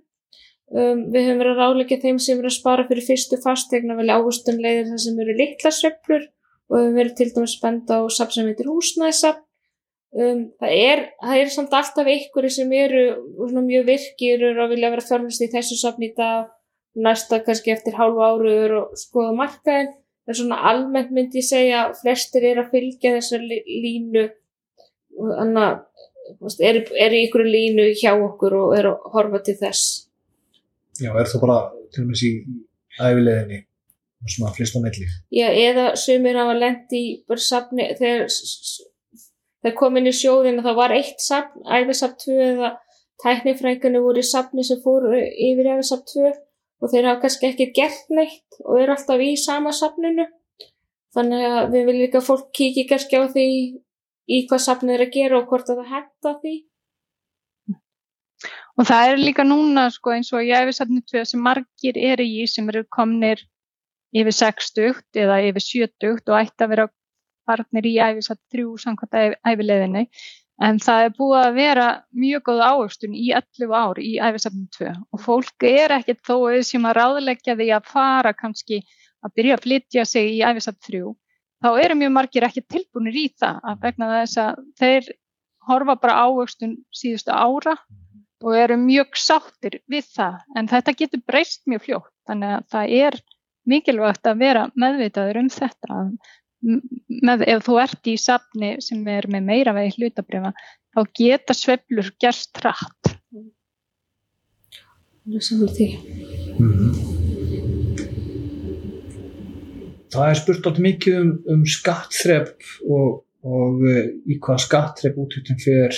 Um, 0.67 1.05
við 1.13 1.29
höfum 1.29 1.37
verið 1.39 1.53
að 1.53 1.59
ráleika 1.61 1.95
þeim 2.01 2.17
sem 2.19 2.41
eru 2.41 2.49
að 2.49 2.57
spara 2.57 2.83
fyrir 2.89 3.05
fyrstu 3.07 3.37
fastegna 3.39 3.95
vel 3.95 4.09
águstunleiðir 4.11 4.89
þar 4.89 4.99
sem 4.99 5.19
eru 5.23 5.35
litla 5.37 5.69
söflur 5.71 6.25
og 6.27 6.73
við 6.73 6.81
höfum 6.81 6.97
verið 6.97 7.13
til 7.15 7.27
dæmis 7.37 7.53
spenda 7.55 7.99
á 8.03 8.05
sap 8.11 8.33
sem 8.35 8.49
heitir 8.49 8.67
húsnæðisap. 8.67 9.39
Um, 10.15 10.45
það, 10.61 10.71
er, 10.71 11.01
það 11.19 11.41
er 11.41 11.49
samt 11.51 11.73
alltaf 11.75 12.07
ykkur 12.09 12.47
sem 12.53 12.71
eru 12.73 13.01
mjög 13.59 13.89
virkir 13.89 14.45
og 14.53 14.69
vilja 14.71 14.91
vera 14.93 15.03
fjármest 15.03 15.43
í 15.43 15.49
þessu 15.51 15.77
sapni 15.77 16.11
í 16.11 16.15
dag, 16.17 16.47
næsta 16.95 17.41
kannski 17.45 17.73
eftir 17.75 17.97
hálfu 17.99 18.23
áruður 18.23 18.75
og 18.81 18.97
skoða 18.97 19.35
markaðin. 19.37 19.91
En 20.27 20.35
svona 20.35 20.57
almennt 20.67 21.11
myndi 21.15 21.39
ég 21.39 21.47
segja 21.47 21.85
að 21.85 22.01
flestir 22.01 22.47
eru 22.49 22.63
að 22.65 22.73
fylgja 22.73 23.13
þessar 23.15 23.45
línu 23.47 24.25
þannig 25.17 25.61
að 25.63 26.65
eru 26.67 26.81
er 26.99 27.15
ykkur 27.21 27.45
línu 27.47 27.87
hjá 27.95 28.11
okkur 28.15 28.57
og 28.57 28.75
eru 28.77 28.93
að 28.95 29.13
horfa 29.13 29.41
til 29.45 29.55
þess. 29.61 29.85
Já, 30.99 31.11
er 31.13 31.29
það 31.29 31.43
bara 31.45 31.57
til 31.93 32.03
og 32.03 32.09
meins 32.09 32.23
í 32.25 32.31
æfileginni 32.97 33.63
sem 34.27 34.45
að 34.47 34.57
flesta 34.57 34.81
melli? 34.83 35.07
Já, 35.31 35.47
eða 35.51 35.91
sumir 35.99 36.39
hafa 36.39 36.57
lendi 36.57 37.01
í 37.13 37.39
safni 37.43 37.87
þegar 37.99 38.27
það 39.67 39.77
kom 39.79 39.99
inn 39.99 40.09
í 40.09 40.15
sjóðinu 40.15 40.65
þá 40.65 40.73
var 40.77 40.95
eitt 40.95 41.23
safn, 41.23 41.63
æfisafn 41.65 42.19
2 42.23 42.37
eða 42.47 42.73
tæknifrækjanu 43.23 44.03
voru 44.03 44.21
í 44.21 44.27
safni 44.27 44.65
sem 44.65 44.79
fór 44.83 45.07
yfir 45.17 45.71
æfisafn 45.75 46.05
2 46.13 46.33
og 46.81 46.91
þeir 46.91 47.09
hafa 47.09 47.23
kannski 47.23 47.49
ekki 47.51 47.71
gert 47.75 48.13
neitt 48.13 48.61
og 48.63 48.81
eru 48.81 48.93
alltaf 48.93 49.23
í 49.23 49.33
sama 49.41 49.73
safninu. 49.73 50.27
Þannig 51.17 51.45
að 51.49 51.59
við 51.73 51.85
viljum 51.89 52.03
líka 52.05 52.19
að 52.21 52.27
fólk 52.27 52.49
kíkja 52.53 52.85
kannski 52.91 53.21
á 53.21 53.25
því 53.33 53.45
í 54.27 54.41
hvað 54.49 54.63
safnið 54.65 54.97
er 54.97 55.05
að 55.05 55.13
gera 55.15 55.39
og 55.39 55.47
hvort 55.49 55.71
að 55.71 55.81
það 55.81 55.93
hætta 55.95 56.33
því. 56.41 56.55
Og 58.77 58.85
það 58.85 59.11
er 59.11 59.21
líka 59.23 59.45
núna 59.47 59.87
sko, 59.89 60.13
eins 60.13 60.29
og 60.35 60.45
ég 60.45 60.61
hefði 60.61 60.75
satt 60.77 60.91
nýtt 60.93 61.15
við 61.15 61.23
sem 61.31 61.41
margir 61.41 61.97
eru 61.97 62.25
í 62.27 62.43
sem 62.51 62.67
eru 62.69 62.83
komnir 62.93 63.41
yfir 64.13 64.35
60 64.35 65.01
eða 65.23 65.39
yfir 65.47 65.65
70 65.65 66.29
og 66.29 66.37
ætti 66.37 66.65
að 66.65 66.73
vera 66.75 66.87
farnir 67.47 67.87
í 67.89 67.95
æfisatt 68.03 68.41
þrjú 68.53 68.75
samkvæmt 68.83 69.39
æfileðinni 69.47 70.05
en 70.67 70.79
það 70.81 71.03
er 71.05 71.15
búið 71.17 71.39
að 71.41 71.59
vera 71.59 71.87
mjög 72.23 72.45
góð 72.49 72.63
áhugstun 72.67 73.17
í 73.17 73.27
11 73.39 73.75
ár 73.77 74.01
í 74.01 74.13
æfisatnum 74.17 74.67
2 74.77 74.93
og 75.13 75.23
fólk 75.23 75.67
er 75.69 75.93
ekkert 75.99 76.23
þó 76.25 76.37
sem 76.65 76.87
að 76.89 76.97
ráðleggja 76.97 77.57
því 77.59 77.69
að 77.77 77.91
fara 77.93 78.33
kannski 78.33 78.81
að 79.25 79.33
byrja 79.37 79.57
að 79.57 79.63
flytja 79.67 80.05
sig 80.09 80.33
í 80.37 80.41
æfisatt 80.45 80.79
3 80.89 81.05
þá 81.63 81.69
eru 81.83 81.97
mjög 81.99 82.13
margir 82.17 82.47
ekki 82.47 82.65
tilbúinir 82.65 83.17
í 83.17 83.29
það 83.37 83.61
að 83.69 83.85
vegna 83.85 84.09
þess 84.15 84.41
að 84.43 84.59
þeir 84.81 85.09
horfa 85.67 85.95
bara 85.99 86.19
áhugstun 86.25 86.77
síðustu 86.95 87.33
ára 87.33 87.75
og 88.43 88.53
eru 88.55 88.77
mjög 88.79 89.17
sáttir 89.17 89.79
við 89.89 90.09
það. 90.13 90.37
En 90.55 90.69
þetta 90.69 90.95
getur 90.99 91.23
breyst 91.27 91.63
mjög 91.69 91.85
fljótt 91.87 92.13
þannig 92.29 92.57
að 92.57 92.67
það 92.73 92.93
er 93.01 93.19
mikilvægt 93.67 94.29
að 94.29 94.43
vera 94.43 94.67
meðvitaður 94.79 95.41
um 95.41 95.49
þetta 95.51 96.01
með, 96.61 97.43
ef 97.47 97.65
þú 97.67 97.77
ert 97.83 98.09
í 98.09 98.15
safni 98.21 98.75
sem 98.83 99.05
er 99.11 99.27
með 99.31 99.45
meira 99.51 99.75
vegi 99.77 99.97
hlutabrifa 99.97 100.53
þá 100.95 101.01
geta 101.19 101.55
sveflur 101.57 102.11
gerst 102.21 102.63
rætt 102.63 103.13
Það 105.27 105.37
er 105.37 105.43
samlega 105.43 105.73
því 105.75 105.87
mm 106.57 106.73
-hmm. 106.73 107.15
Það 110.07 110.29
er 110.29 110.37
spurt 110.39 110.67
átt 110.67 110.77
mikið 110.79 111.15
um, 111.19 111.31
um 111.51 111.65
skattþrepp 111.67 112.61
og, 112.87 113.25
og 113.43 113.81
uh, 113.83 114.05
í 114.25 114.39
hvað 114.39 114.63
skattþrepp 114.65 115.17
útvíktum 115.19 115.59
fer 115.59 115.93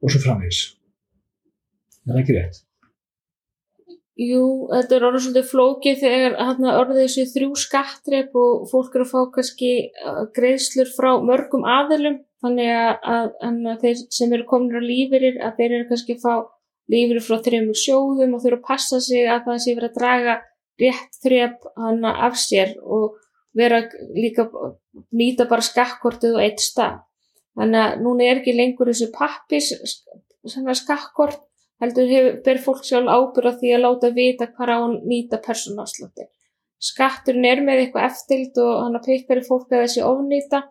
og 0.00 0.10
svo 0.10 0.20
framvís 0.22 0.60
er 2.06 2.14
það 2.14 2.22
ekki 2.22 2.36
rétt? 2.38 2.62
Jú, 4.20 4.68
þetta 4.68 4.96
er 4.96 5.04
orðið 5.06 5.22
svolítið 5.24 5.46
flókið 5.48 6.00
þegar 6.02 6.34
hérna, 6.36 6.72
orðið 6.76 6.98
þessu 7.00 7.22
þrjú 7.30 7.54
skattrepp 7.56 8.34
og 8.36 8.66
fólk 8.68 8.96
eru 8.98 9.06
að 9.06 9.12
fá 9.14 9.20
kannski 9.36 9.70
uh, 10.04 10.18
greiðslur 10.36 10.90
frá 10.92 11.08
mörgum 11.24 11.64
aðilum 11.64 12.18
þannig 12.44 12.68
að, 12.74 12.90
að, 13.14 13.30
að 13.72 13.86
þeir 13.86 14.02
sem 14.18 14.34
eru 14.36 14.46
komin 14.50 14.76
á 14.76 14.82
lífeyrir 14.84 15.40
að 15.40 15.56
þeir 15.56 15.76
eru 15.78 15.88
kannski 15.88 16.18
að 16.18 16.26
fá 16.26 16.34
lífeyrir 16.92 17.24
frá 17.24 17.38
þrejum 17.46 17.72
sjóðum 17.80 18.36
og 18.36 18.44
þurfa 18.44 18.60
að 18.60 18.68
passa 18.68 19.00
sig 19.06 19.24
að 19.24 19.42
það 19.48 19.60
sé 19.64 19.76
verið 19.78 19.90
að 19.90 19.98
draga 20.00 20.36
rétt 20.80 21.68
hana 21.80 22.14
af 22.28 22.38
sér 22.40 22.76
og 22.84 23.18
vera 23.56 23.82
líka 24.16 24.48
nýta 25.16 25.48
bara 25.48 25.64
skakkortið 25.64 26.36
og 26.36 26.44
eitt 26.44 26.60
stað. 26.60 27.00
Þannig 27.58 27.86
að 27.86 28.02
núna 28.04 28.26
er 28.28 28.40
ekki 28.40 28.56
lengur 28.56 28.92
þessu 28.92 29.10
pappis 29.16 29.72
skakkort 30.80 31.40
heldur 31.80 32.10
hefur, 32.10 32.36
ber 32.44 32.60
fólk 32.64 32.84
sjálf 32.86 33.08
ábyrða 33.10 33.54
því 33.60 33.72
að 33.76 33.84
láta 33.86 34.12
vita 34.16 34.50
hvað 34.50 34.74
á 34.74 34.78
hann 34.78 34.98
nýta 35.08 35.40
persónafslöndi. 35.44 36.28
Skatturinn 36.80 37.48
er 37.48 37.60
með 37.64 37.84
eitthvað 37.84 38.08
eftild 38.08 38.60
og 38.64 38.74
hann 38.84 38.96
að 38.96 39.08
peikari 39.08 39.44
fólk 39.44 39.72
að 39.72 39.84
þessi 39.84 40.04
ofnýta 40.06 40.62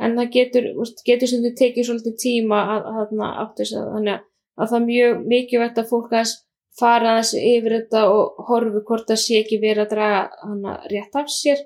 en 0.00 0.16
það 0.16 0.30
getur, 0.36 0.68
getur 1.04 1.28
sem 1.28 1.42
þið 1.44 1.56
tekið 1.58 1.88
svolítið 1.88 2.20
tíma 2.22 2.60
að, 2.76 2.86
að, 2.90 3.16
að 3.30 4.14
að 4.16 4.20
að 4.60 4.70
það 4.70 4.78
er 4.78 4.86
mjög 4.86 5.26
mikilvægt 5.32 5.80
að 5.80 5.90
fólk 5.90 6.14
að 6.16 6.32
fara 6.80 7.16
þessi 7.18 7.42
yfir 7.56 7.76
þetta 7.78 8.04
og 8.12 8.40
horfi 8.48 8.82
hvort 8.88 9.08
það 9.10 9.22
sé 9.24 9.40
ekki 9.42 9.60
verið 9.62 9.84
að 9.86 9.92
draga 9.94 10.22
hann 10.44 10.66
að 10.72 10.88
rétt 10.92 11.18
af 11.18 11.32
sér 11.32 11.62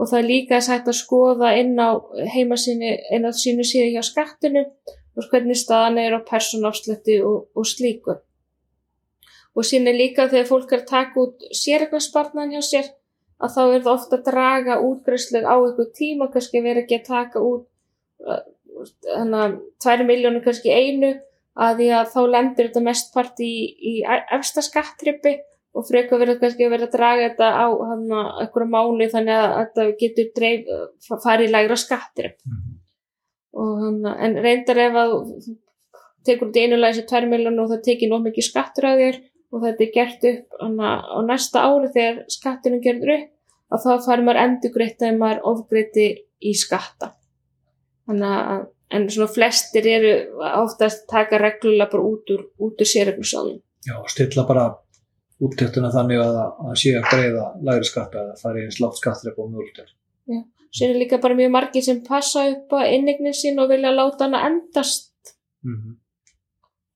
og 0.00 0.08
það 0.08 0.18
er 0.20 0.28
líka 0.30 0.56
að 0.56 0.66
sætt 0.68 0.88
að 0.88 0.98
skoða 1.00 1.50
inn 1.60 1.74
á 1.76 1.90
heimasinni, 2.34 2.94
inn 3.12 3.28
á 3.28 3.30
sínu 3.36 3.66
síðu 3.66 3.90
hjá 3.94 4.04
skattunum 4.06 4.70
og 5.20 5.28
hvernig 5.28 5.58
staðan 5.60 6.00
er 6.00 6.16
á 6.16 6.20
persónafslætti 6.24 7.20
og, 7.26 7.50
og 7.54 7.68
slíku. 7.68 8.16
Og 9.54 9.66
síðan 9.66 9.92
er 9.92 9.98
líka 9.98 10.28
þegar 10.30 10.48
fólk 10.48 10.72
er 10.72 10.84
að 10.84 10.90
taka 10.94 11.24
út 11.24 11.44
sérregnarspartnan 11.60 12.54
hjá 12.54 12.62
sér 12.64 12.92
að 13.40 13.56
þá 13.56 13.60
er 13.64 13.82
það 13.82 13.92
ofta 13.92 14.18
að 14.18 14.26
draga 14.28 14.78
útgræslega 14.84 15.52
á 15.52 15.56
eitthvað 15.58 15.92
tíma, 15.96 16.30
kannski 16.32 16.62
verið 16.64 16.84
ekki 16.84 17.00
að 17.00 17.08
taka 17.08 17.42
út 17.44 17.66
þannig 19.04 19.44
að 19.44 19.58
2 19.84 20.08
miljónir 20.08 20.44
kannski 20.44 20.72
einu 20.72 21.12
að 21.60 21.80
því 21.80 21.88
að 21.98 22.10
þá 22.14 22.20
lendur 22.34 22.68
þetta 22.68 22.82
mest 22.86 23.14
part 23.14 23.40
í, 23.44 23.52
í 23.90 23.94
efsta 24.06 24.64
skattrippi 24.64 25.36
og 25.76 25.86
frekar 25.86 26.20
verið 26.22 26.40
kannski 26.42 26.66
að 26.66 26.74
vera 26.74 26.88
að 26.88 26.94
draga 26.96 27.28
þetta 27.28 27.48
á 27.54 27.66
eitthvað 28.42 28.72
mánu 28.74 29.08
þannig 29.12 29.40
að 29.40 29.56
þetta 29.58 29.88
getur 30.00 30.30
dreif, 30.36 30.70
farið 31.24 31.48
í 31.48 31.52
lægra 31.54 31.78
skattripp. 31.78 32.38
Og, 33.50 33.84
en 34.06 34.38
reyndar 34.44 34.78
ef 34.78 34.98
að 35.00 35.14
tekur 36.26 36.50
þetta 36.50 36.64
einu 36.64 36.78
læsi 36.78 37.06
2 37.10 37.30
miljónu 37.30 37.64
og 37.64 37.72
það 37.72 37.84
tekir 37.88 38.10
nóg 38.10 38.26
mikið 38.28 38.46
skattur 38.46 38.86
að 38.90 39.04
þér 39.04 39.20
og 39.50 39.64
þetta 39.64 39.84
er 39.86 39.94
gert 39.94 40.26
upp 40.30 40.58
hana, 40.60 40.90
á 41.02 41.18
næsta 41.26 41.64
ári 41.66 41.88
þegar 41.94 42.20
skattunum 42.30 42.82
gerður 42.84 43.16
upp 43.16 43.30
að 43.70 43.86
þá 43.86 44.04
fær 44.06 44.22
maður 44.26 44.42
endur 44.44 44.74
greitt 44.74 45.02
að 45.06 45.18
maður 45.18 45.42
ofgreiti 45.50 46.06
í 46.40 46.52
skatta. 46.58 47.12
Að 48.10 48.68
en 48.90 49.08
svona 49.10 49.30
flestir 49.30 49.86
eru 49.86 50.12
oftast 50.60 51.06
taka 51.10 51.38
reglulega 51.38 51.90
bara 51.92 52.06
út 52.06 52.32
úr, 52.34 52.46
úr 52.58 52.86
sérreglusáðin 52.92 53.60
Já, 53.86 53.96
stilla 54.12 54.44
bara 54.48 54.64
úttöktuna 55.40 55.92
þannig 55.94 56.20
að 56.20 56.38
það 56.38 56.80
sé 56.82 56.94
að 56.98 57.10
greiða 57.12 57.44
læri 57.68 57.88
skatta 57.88 58.22
að 58.22 58.32
það 58.32 58.42
fari 58.42 58.64
eins 58.66 58.80
látt 58.82 58.98
skattur 59.00 59.32
upp 59.32 59.38
á 59.40 59.44
mjöldur 59.52 59.92
Já 60.30 60.40
Sér 60.70 60.92
er 60.94 61.00
líka 61.02 61.18
bara 61.18 61.34
mjög 61.34 61.50
margir 61.50 61.82
sem 61.82 62.02
passa 62.06 62.44
upp 62.50 62.72
á 62.78 62.86
innegnin 62.86 63.34
sín 63.34 63.58
og 63.58 63.70
vilja 63.72 63.90
láta 63.90 64.24
hana 64.24 64.46
endast. 64.46 65.34
Mm 65.64 65.76
-hmm. 65.76 65.96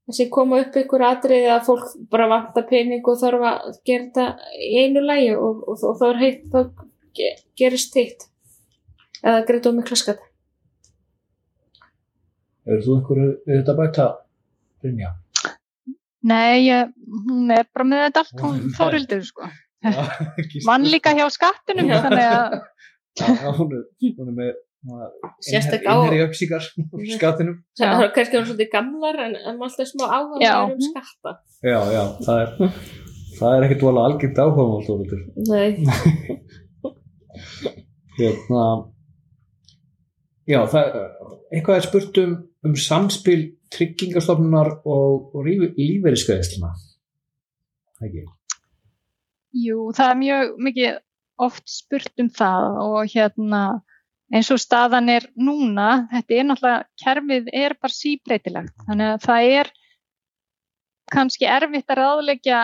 Þessi 0.06 0.28
koma 0.30 0.60
upp 0.60 0.76
ykkur 0.76 1.02
atriði 1.02 1.48
að 1.48 1.64
fólk 1.68 1.86
bara 2.10 2.28
vanta 2.28 2.62
pening 2.62 3.06
og 3.08 3.18
þarf 3.20 3.46
að 3.50 3.78
gera 3.88 4.04
þetta 4.04 4.24
í 4.60 4.84
einu 4.84 5.00
lægi 5.00 5.32
og, 5.36 5.62
og, 5.68 5.84
og 5.88 5.96
þá, 6.00 6.06
heit, 6.20 6.42
þá 6.52 6.60
gerist 7.56 7.96
hitt. 7.96 8.26
Eða 9.24 9.46
greiðt 9.48 9.66
og 9.70 9.74
mikla 9.78 9.96
skatt. 9.96 10.20
Er 12.64 12.80
þú 12.84 12.98
einhverju 12.98 13.30
við 13.46 13.58
þetta 13.60 13.76
bæta, 13.80 14.06
Brynja? 14.80 15.10
Nei, 16.24 16.68
ég, 16.68 16.92
hún 17.28 17.50
er 17.52 17.66
bara 17.72 17.88
með 17.88 18.04
þetta 18.06 18.20
allt, 18.24 18.38
hún 18.44 18.60
þárildur 18.76 19.24
sko. 19.24 19.48
Mann 20.68 20.86
líka 20.88 21.12
hjá 21.16 21.26
skattunum, 21.32 21.90
þannig 21.92 22.28
að 22.28 22.54
Já, 23.20 23.50
hún 23.54 23.74
er, 23.76 23.84
hún 24.18 24.30
er 24.30 24.36
með 24.38 24.54
innherri 24.84 26.20
uppsíkar 26.26 26.64
skattinum. 27.14 27.60
Það 27.78 28.02
er 28.04 28.12
kannski 28.16 28.40
svolítið 28.42 28.70
gamlar 28.72 29.20
en, 29.26 29.36
en 29.38 29.62
alltaf 29.62 29.88
smá 29.88 30.04
áhuga 30.08 30.54
um 30.66 30.82
skatta. 30.90 31.36
Já, 31.64 31.78
já, 31.94 32.02
það 32.26 32.42
er, 32.42 32.72
það 33.38 33.56
er 33.56 33.66
ekkert 33.68 33.86
volið 33.86 34.08
algjört 34.08 34.42
áhuga 34.44 34.66
um 34.66 34.74
alltaf. 34.80 35.22
Nei. 35.48 35.70
hérna, 38.18 38.64
já, 40.50 40.60
það, 40.74 40.98
eitthvað 41.50 41.78
er 41.78 41.88
spurt 41.88 42.22
um, 42.22 42.36
um 42.66 42.76
samspil 42.78 43.42
tryggingastofnunar 43.74 44.76
og, 44.84 45.30
og 45.34 45.48
lífeyriskeiðsluna. 45.48 46.74
Ekki? 48.04 48.26
Jú, 49.64 49.88
það 49.94 50.10
er 50.10 50.20
mjög 50.20 50.54
mikið 50.66 51.03
oft 51.42 51.66
spurt 51.70 52.22
um 52.22 52.30
það 52.30 52.78
og 52.84 53.10
hérna 53.10 53.64
eins 54.34 54.50
og 54.50 54.60
staðan 54.62 55.10
er 55.12 55.26
núna, 55.36 56.06
þetta 56.12 56.36
er 56.36 56.46
náttúrulega, 56.48 56.86
kerfið 57.02 57.50
er 57.52 57.76
bara 57.80 57.94
síbreytilegt, 57.94 58.74
þannig 58.86 59.12
að 59.12 59.26
það 59.26 59.50
er 59.58 59.70
kannski 61.12 61.48
erfitt 61.50 61.92
að 61.92 62.00
ráðleggja, 62.00 62.60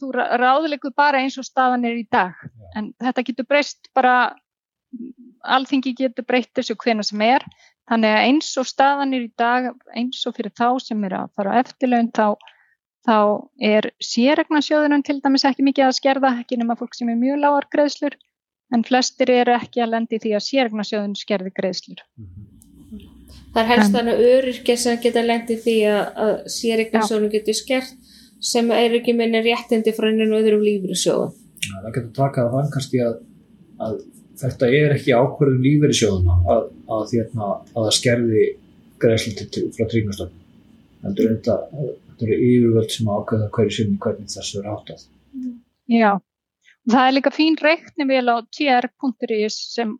þú 0.00 0.12
ráðlegu 0.14 0.92
bara 0.96 1.22
eins 1.22 1.38
og 1.40 1.46
staðan 1.46 1.86
er 1.88 2.00
í 2.00 2.06
dag, 2.10 2.36
en 2.76 2.92
þetta 3.00 3.26
getur 3.28 3.48
breyst 3.48 3.90
bara, 3.96 4.34
alþingi 5.40 5.94
getur 5.96 6.26
breytt 6.26 6.50
þessu 6.58 6.76
hvena 6.82 7.06
sem 7.06 7.22
er, 7.24 7.46
þannig 7.90 8.16
að 8.16 8.24
eins 8.26 8.50
og 8.60 8.68
staðan 8.68 9.14
er 9.16 9.28
í 9.28 9.32
dag, 9.38 9.70
eins 9.96 10.24
og 10.26 10.36
fyrir 10.36 10.52
þá 10.58 10.68
sem 10.82 11.06
er 11.06 11.16
að 11.22 11.30
fara 11.38 11.54
á 11.54 11.60
eftirlaun, 11.62 12.10
þá 12.12 12.34
þá 13.06 13.16
er 13.64 13.90
sérregnarsjóðunum 14.04 15.04
til 15.06 15.18
dæmis 15.24 15.46
ekki 15.48 15.64
mikið 15.66 15.86
að 15.86 15.96
skerða, 15.96 16.34
ekki 16.42 16.58
nema 16.60 16.76
fólk 16.78 16.96
sem 16.96 17.08
er 17.12 17.18
mjög 17.20 17.40
lágar 17.44 17.68
greiðslur, 17.72 18.16
en 18.74 18.84
flestir 18.86 19.32
eru 19.34 19.56
ekki 19.56 19.82
að 19.82 19.94
lendi 19.94 20.20
því 20.22 20.34
að 20.36 20.46
sérregnarsjóðun 20.46 21.16
skerði 21.18 21.52
greiðslur. 21.56 22.04
Það 23.50 23.62
er 23.62 23.70
helst 23.72 23.96
þannig 23.96 24.22
öryrkja 24.28 24.76
sem 24.78 25.00
geta 25.02 25.24
lendi 25.24 25.56
því 25.58 25.76
að, 25.90 26.02
að 26.24 26.34
sérregnarsjóðun 26.54 27.32
getur 27.32 27.58
skert 27.58 27.96
sem 28.50 28.70
er 28.72 28.94
ekki 29.00 29.14
minni 29.16 29.40
réttindi 29.44 29.92
frá 29.96 30.08
einu 30.08 30.28
og 30.30 30.38
öðrum 30.38 30.62
lífriðsjóðum. 30.64 31.34
Það 31.70 31.90
getur 31.96 32.12
takað 32.16 32.54
þann 32.54 32.70
kannski 32.74 33.02
að, 33.04 33.16
að 33.84 33.96
þetta 34.40 34.70
er 34.78 34.94
ekki 34.94 35.16
ákverðum 35.16 35.66
lífriðsjóðuna 35.66 36.36
að, 36.54 36.68
að 36.94 37.16
það 37.74 37.90
skerði 37.98 38.46
greiðslu 39.02 39.66
frá 39.74 39.84
tríknastöfnum. 39.90 40.38
Það 41.00 41.24
er 41.24 41.92
þetta 42.20 42.34
eru 42.34 42.48
yfirvöld 42.48 42.92
sem 42.92 43.08
ákveða 43.08 43.48
hverju 43.54 43.76
sinni 43.76 44.00
hvernig 44.04 44.32
þessu 44.32 44.60
er 44.60 44.68
áttað. 44.74 45.04
Já, 45.90 46.10
og 46.20 46.92
það 46.92 47.06
er 47.06 47.14
líka 47.16 47.32
fín 47.34 47.56
reikni 47.60 48.06
vel 48.10 48.26
á 48.28 48.36
tr.is 48.52 49.56
sem 49.74 49.94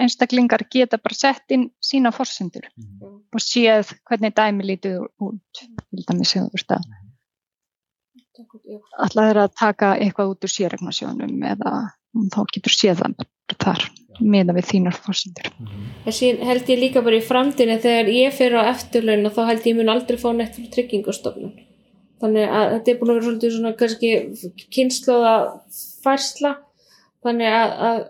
einstaklingar 0.00 0.66
geta 0.70 1.00
bara 1.00 1.18
sett 1.18 1.54
inn 1.54 1.70
sína 1.82 2.12
fórsendur 2.12 2.68
mm. 2.76 3.22
og 3.32 3.42
séð 3.42 3.94
hvernig 4.08 4.34
dæmi 4.36 4.68
lítið 4.68 5.00
út, 5.22 5.64
vil 5.90 6.04
það 6.04 6.20
með 6.20 6.30
segja 6.32 6.44
úr 6.50 6.64
stað. 6.64 6.90
Alltaf 8.98 9.26
er 9.26 9.42
að 9.42 9.56
taka 9.58 9.96
eitthvað 10.00 10.34
út 10.34 10.46
úr 10.46 10.52
sérregnarsjónum 10.52 11.42
eða 11.52 11.74
þá 12.32 12.40
getur 12.52 12.76
séð 12.76 13.02
það 13.02 13.26
þar 13.62 13.88
meða 14.20 14.54
við 14.56 14.68
þínar 14.70 14.96
fórsendur. 15.04 15.50
Þessi 16.06 16.32
held 16.44 16.70
ég 16.72 16.80
líka 16.80 17.02
bara 17.04 17.18
í 17.18 17.26
framtíðinu 17.26 17.78
þegar 17.82 18.10
ég 18.12 18.34
fyrir 18.36 18.58
á 18.60 18.70
eftirlaun 18.72 19.28
og 19.28 19.36
þá 19.36 19.42
held 19.50 19.68
ég 19.68 19.78
mun 19.78 19.92
aldrei 19.92 20.18
fá 20.20 20.28
neitt 20.36 20.56
fyrir 20.56 20.72
tryggingastofnun. 20.76 21.54
Þannig 22.22 22.52
að 22.54 22.66
þetta 22.76 22.92
er 22.92 22.98
búin 23.00 23.10
að 23.10 23.16
vera 23.16 23.26
svolítið 23.26 23.54
svona 23.56 23.72
kannski 23.78 24.10
kynnslóða 24.74 25.36
færsla. 26.04 26.52
Þannig 27.22 27.56
að, 27.56 27.72
að, 27.88 28.02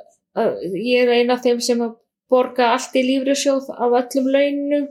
að 0.43 0.75
ég 0.81 1.05
er 1.05 1.15
eina 1.21 1.37
af 1.37 1.47
þeim 1.47 1.63
sem 1.65 1.87
borga 2.33 2.73
allt 2.75 2.99
í 2.99 3.07
lífriðsjóð 3.07 3.71
af 3.73 3.97
öllum 4.03 4.29
launum. 4.35 4.91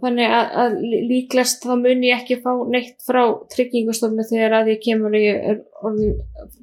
Þannig 0.00 0.32
að, 0.36 0.56
að 0.62 0.74
líklast 1.08 1.62
þá 1.64 1.70
mun 1.80 2.02
ég 2.04 2.18
ekki 2.20 2.40
fá 2.44 2.50
neitt 2.68 2.98
frá 3.04 3.22
tryggingastofnun 3.52 4.28
þegar 4.28 4.58
að 4.58 4.74
ég 4.74 4.82
kemur 4.84 5.16
og 5.16 5.22
ég 5.24 5.46
er 5.52 5.62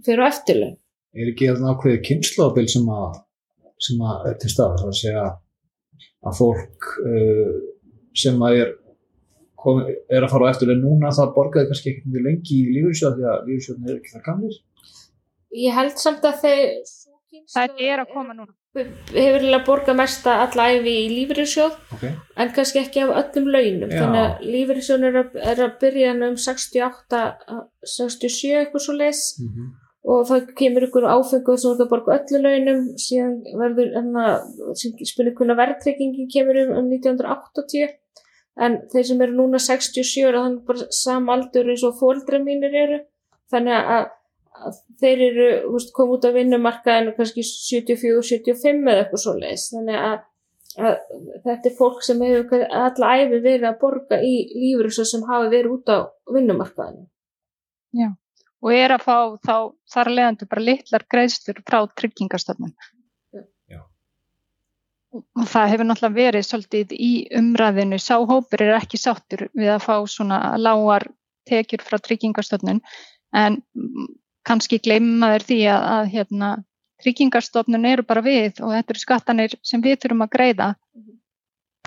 fyrir 0.05 0.21
á 0.21 0.29
eftirlaun. 0.29 0.75
er 1.25 1.31
ekki 1.31 1.47
þarna 1.49 1.73
ákveðið 1.73 2.03
kynnslóðabil 2.09 2.67
sem 2.69 2.91
að 2.93 3.15
sem 3.79 4.01
að 4.01 4.29
er 4.31 4.37
til 4.41 4.51
stað 4.53 4.77
það 4.81 4.91
að 4.91 4.99
segja 5.01 5.25
að 6.27 6.37
fólk 6.37 6.91
uh, 7.05 7.55
sem 8.17 8.45
að 8.47 8.61
er 8.61 8.71
kom, 9.57 9.81
er 9.85 10.23
að 10.25 10.31
fara 10.33 10.49
á 10.49 10.51
eftirlega 10.51 10.83
núna 10.83 11.13
það 11.15 11.33
borgaði 11.35 11.71
kannski 11.71 11.93
ekkert 11.93 12.13
mjög 12.13 12.27
lengi 12.29 12.61
í 12.61 12.71
lífurinsjóð 12.75 13.17
því 13.17 13.27
að 13.33 13.43
lífurinsjóðin 13.49 13.91
er 13.91 13.99
ekki 13.99 14.15
það 14.15 14.25
gamlir 14.29 14.63
Ég 15.57 15.77
held 15.77 16.01
samt 16.01 16.25
að 16.27 16.41
þeir 16.43 16.63
Það 17.47 17.81
er 17.83 18.01
að 18.01 18.13
koma 18.13 18.33
núna. 18.35 18.53
hefur 18.77 19.41
eiginlega 19.41 19.65
borgað 19.65 19.95
mesta 19.97 20.33
alla 20.43 20.67
æfi 20.75 20.91
í 20.93 21.07
lífeyrissjóð 21.13 21.77
okay. 21.95 22.11
en 22.37 22.51
kannski 22.53 22.81
ekki 22.83 23.01
af 23.03 23.13
öllum 23.21 23.47
launum 23.55 23.89
Já. 23.89 23.97
þannig 24.01 24.21
að 24.21 24.43
lífeyrissjóðin 24.53 25.07
er, 25.07 25.17
að- 25.23 25.39
er 25.51 25.61
að 25.65 25.77
byrja 25.81 26.11
um 26.27 26.35
68 26.43 27.21
67 27.95 28.51
eitthvað 28.59 28.85
svo 28.85 28.95
leis 28.99 29.21
mm 29.39 29.47
-hmm. 29.47 29.71
Og 30.07 30.27
það 30.29 30.51
kemur 30.59 30.87
ykkur 30.87 31.07
áfengu 31.11 31.57
sem 31.59 31.73
ert 31.73 31.83
að 31.83 31.91
borga 31.91 32.17
öllu 32.17 32.41
launum. 32.43 32.83
Síðan 33.01 33.39
verður 33.59 33.95
enna 34.01 34.25
spilur 34.79 35.35
hvernig 35.35 35.59
verðtryggingin 35.59 36.29
kemur 36.31 36.61
um, 36.63 36.75
um 36.79 36.91
1980 36.95 37.97
en 38.57 38.79
þeir 38.91 39.09
sem 39.09 39.19
eru 39.21 39.35
núna 39.37 39.59
67 39.61 40.23
og 40.29 40.37
þannig 40.37 40.61
bara 40.69 40.87
sam 40.95 41.27
aldur 41.33 41.67
eins 41.73 41.83
og 41.85 41.97
fóldra 41.99 42.39
mínir 42.41 42.73
eru. 42.85 43.01
Þannig 43.51 43.91
að, 43.97 44.07
að 44.57 44.79
þeir 45.01 45.25
eru 45.27 45.49
þú 45.65 45.73
veist, 45.75 45.93
kom 45.95 46.15
út 46.15 46.25
á 46.27 46.31
vinnumarkaðinu 46.35 47.13
kannski 47.17 47.45
74-75 47.47 48.81
eða 48.87 49.03
eitthvað 49.03 49.23
svo 49.23 49.35
leis 49.37 49.67
þannig 49.73 49.99
að, 50.07 50.23
að 50.79 50.95
þetta 51.45 51.69
er 51.69 51.75
fólk 51.77 52.05
sem 52.05 52.23
hefur 52.25 52.65
alla 52.81 53.11
æfi 53.19 53.41
verið 53.43 53.67
að 53.69 53.79
borga 53.83 54.21
í 54.23 54.33
lífur 54.55 54.91
sem 54.97 55.25
hafi 55.29 55.51
verið 55.53 55.75
út 55.77 55.93
á 55.93 55.97
vinnumarkaðinu 56.33 57.07
og 58.63 58.73
er 58.73 58.93
að 58.95 59.03
fá 59.05 59.17
þá 59.45 59.55
þar 59.93 60.13
leðandu 60.13 60.47
bara 60.49 60.65
litlar 60.69 61.05
greiðslur 61.13 61.61
frá 61.67 61.79
tryggingastofnun. 61.99 62.73
Já. 63.69 63.81
Og 65.13 65.45
það 65.51 65.73
hefur 65.73 65.89
náttúrulega 65.89 66.17
verið 66.17 66.47
svolítið 66.47 66.95
í 66.97 67.11
umræðinu, 67.37 67.99
sá 68.01 68.15
hópur 68.17 68.63
er 68.65 68.77
ekki 68.79 68.99
sáttur 69.01 69.47
við 69.53 69.75
að 69.75 69.85
fá 69.85 69.95
svona 70.09 70.39
lágar 70.57 71.07
tekjur 71.47 71.85
frá 71.85 71.99
tryggingastofnun 72.03 72.81
en 73.35 73.61
kannski 74.47 74.79
gleyma 74.83 75.33
þér 75.35 75.45
því 75.47 75.59
að, 75.71 75.85
að 75.93 76.09
hérna, 76.15 76.49
tryggingastofnun 77.03 77.85
eru 77.85 78.05
bara 78.07 78.23
við 78.25 78.63
og 78.63 78.73
þetta 78.73 78.93
eru 78.93 79.03
skattanir 79.03 79.55
sem 79.65 79.83
við 79.83 79.99
þurfum 80.01 80.25
að 80.25 80.33
greiða. 80.33 80.69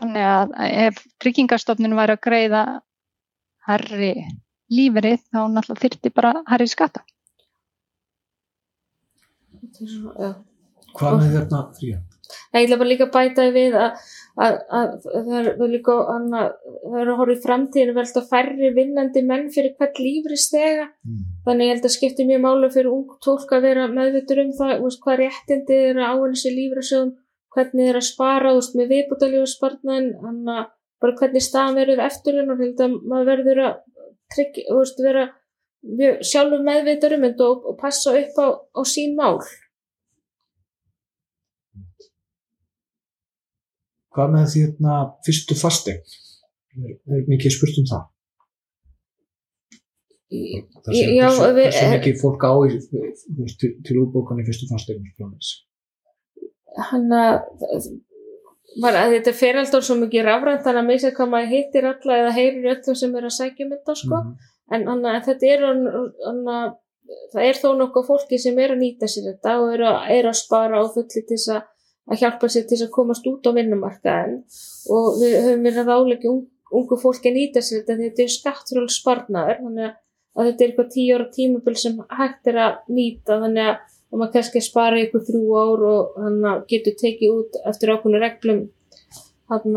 Þannig 0.01 0.29
að 0.29 0.55
ef 0.87 1.01
tryggingastofnun 1.21 1.97
væri 1.99 2.17
að 2.17 2.23
greiða 2.25 2.63
herri 3.67 4.15
lífrið 4.71 5.19
þá 5.31 5.41
náttúrulega 5.57 5.83
þyrfti 5.87 6.15
bara. 6.15 6.45
Þetta 9.61 9.85
er 9.85 9.91
svona, 9.91 10.15
já 10.21 10.31
hvað 10.97 11.21
með 11.21 11.37
hérna 11.37 11.61
fría? 11.77 11.99
Nei, 12.55 12.61
ég 12.61 12.69
ætla 12.69 12.79
bara 12.79 12.91
líka 12.91 13.07
að 13.09 13.15
bæta 13.15 13.45
við 13.55 13.77
að, 13.79 14.03
að, 14.39 14.57
að 14.79 14.91
það 15.05 15.33
er 15.41 15.49
það 15.49 15.65
er 15.67 15.73
líka 15.73 15.95
hana, 16.07 16.43
það 16.85 16.99
er 17.01 17.11
að 17.11 17.19
horfa 17.21 17.35
í 17.35 17.41
framtíðinu 17.45 17.95
vel 17.97 18.05
að 18.21 18.29
færri 18.31 18.71
vinnandi 18.77 19.23
menn 19.27 19.49
fyrir 19.55 19.75
hvert 19.79 19.99
lífri 20.03 20.39
stega 20.39 20.87
Mm. 21.01 21.21
þannig 21.47 21.65
ég 21.67 21.73
held 21.75 21.87
að 21.89 21.95
skipti 21.95 22.25
mjög 22.29 22.41
málu 22.45 22.69
fyrir 22.71 22.91
ung 22.93 23.15
tólk 23.25 23.53
að 23.57 23.63
vera 23.65 23.87
meðvitur 23.89 24.43
um 24.45 24.51
það 24.53 24.83
veist, 24.85 25.01
hvað 25.01 25.21
réttindi 25.23 25.79
er 25.89 25.97
að 25.97 26.11
áhenni 26.11 26.41
sér 26.43 26.55
lífri 26.59 26.83
sjóðum 26.85 27.13
hvernig 27.57 27.89
er 27.89 27.99
að 27.99 28.07
spara 28.11 28.53
veist, 28.55 28.75
með 28.77 28.91
viðbútalífu 28.93 29.47
spartnaðin 29.49 30.11
bara 31.01 31.17
hvernig 31.17 31.43
staðan 31.43 31.79
verður 31.81 32.05
eftirlun 32.05 32.53
og 32.53 32.61
held 32.61 32.85
að 32.85 32.99
maður 33.01 33.31
verður 33.33 33.63
að 33.65 33.79
trygg, 34.35 34.61
þú 34.69 34.79
veist, 34.81 35.03
vera 35.05 35.27
sjálfur 36.27 36.63
meðvitur 36.65 37.17
um 37.17 37.27
þetta 37.27 37.49
og, 37.49 37.67
og 37.73 37.77
passa 37.81 38.15
upp 38.19 38.41
á, 38.41 38.47
á 38.77 38.81
sín 38.89 39.17
mál. 39.19 39.41
Hvað 44.11 44.33
með 44.35 44.49
því 44.53 44.65
hérna 44.65 44.95
fyrstu 45.27 45.57
fasteign 45.57 46.01
er, 46.03 46.97
er 47.15 47.29
mikið 47.31 47.55
spurt 47.55 47.79
um 47.81 47.91
það? 47.91 48.09
Það 50.31 51.75
sé 51.75 51.87
mikið 51.95 52.21
fólk 52.21 52.45
á 52.47 52.55
í, 52.67 52.79
til, 53.59 53.73
til 53.87 53.99
útbókan 54.03 54.43
í 54.43 54.47
fyrstu 54.47 54.69
fasteign 54.71 55.07
hann 56.91 57.11
að 57.13 57.41
bara 57.61 57.79
að 57.79 57.89
þetta 59.17 59.33
fer 59.35 59.59
alltaf 59.59 59.87
svo 59.87 59.97
mikið 59.99 60.27
rafrænt 60.27 60.63
þannig 60.67 60.83
að 60.85 60.91
mér 60.91 61.01
sé 61.03 61.11
hvað 61.17 61.33
maður 61.33 61.51
hittir 61.55 61.89
alla 61.91 62.21
eða 62.21 62.37
heyrir 62.37 62.71
öllum 62.77 62.97
sem 63.01 63.17
er 63.17 63.27
að 63.27 63.37
sækja 63.39 63.67
þetta 63.73 63.97
sko. 63.99 64.21
Mhm. 64.23 64.37
en 64.71 64.87
hann 64.87 65.05
að 65.11 65.25
þetta 65.27 65.47
er 65.51 65.65
að 65.67 66.79
það 67.33 67.47
er 67.47 67.59
þó 67.59 67.69
nokkuð 67.79 68.07
fólki 68.07 68.39
sem 68.39 68.59
er 68.63 68.75
að 68.75 68.83
nýta 68.85 69.09
sér 69.11 69.33
þetta 69.33 69.57
og 69.63 69.75
er 69.75 69.85
að, 69.89 69.99
er 70.17 70.29
að 70.31 70.39
spara 70.39 70.79
á 70.79 70.85
fulli 70.95 71.23
til 71.27 71.39
að, 71.55 71.65
að 72.11 72.23
hjálpa 72.23 72.51
sér 72.55 72.67
til 72.71 72.79
að 72.85 72.93
komast 72.95 73.27
út 73.27 73.47
á 73.47 73.51
vinnumarkaðin 73.57 74.37
og 74.95 75.09
við 75.19 75.37
höfum 75.41 75.67
verið 75.67 75.81
að 75.83 75.91
ráleika 75.91 76.31
un, 76.31 76.45
ungu 76.71 76.99
fólki 77.01 77.33
að 77.33 77.39
nýta 77.41 77.65
sér 77.65 77.83
þetta 77.83 77.99
þetta 78.05 78.25
er 78.25 78.35
skattról 78.37 78.87
sparnaður 78.95 79.63
þannig 79.65 79.89
að, 79.89 79.97
þetta 80.41 80.65
er 80.65 80.69
eitthvað 80.69 80.93
tíu 80.95 81.17
ára 81.17 81.29
tímabil 81.35 81.77
sem 81.83 81.99
hægt 82.21 82.53
er 82.53 82.61
að 82.67 82.95
nýta 82.95 83.41
þannig 83.43 83.73
að 83.73 83.99
og 84.11 84.19
maður 84.19 84.33
kannski 84.37 84.63
spara 84.65 85.01
ykkur 85.05 85.25
þrjú 85.27 85.59
ár 85.59 85.85
og 85.91 86.21
hann 86.21 86.41
getur 86.71 86.97
tekið 86.99 87.35
út 87.37 87.59
eftir 87.71 87.93
ákveðnu 87.95 88.23
reglum 88.23 88.63
hann 89.51 89.77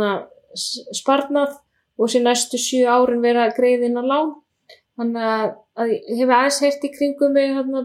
sparnað 0.94 1.60
og 1.98 2.10
sér 2.10 2.26
næstu 2.26 2.60
sjö 2.62 2.86
árin 2.90 3.22
vera 3.24 3.48
að 3.48 3.58
greiða 3.60 3.90
inn 3.90 4.00
á 4.02 4.04
lán. 4.06 4.32
Þannig 4.98 5.26
að, 5.26 5.46
að 5.78 5.92
ég 5.94 6.22
hef 6.22 6.32
aðeins 6.38 6.62
heyrt 6.64 6.88
í 6.88 6.94
kringum 6.94 7.34
mig 7.34 7.54
hann 7.58 7.76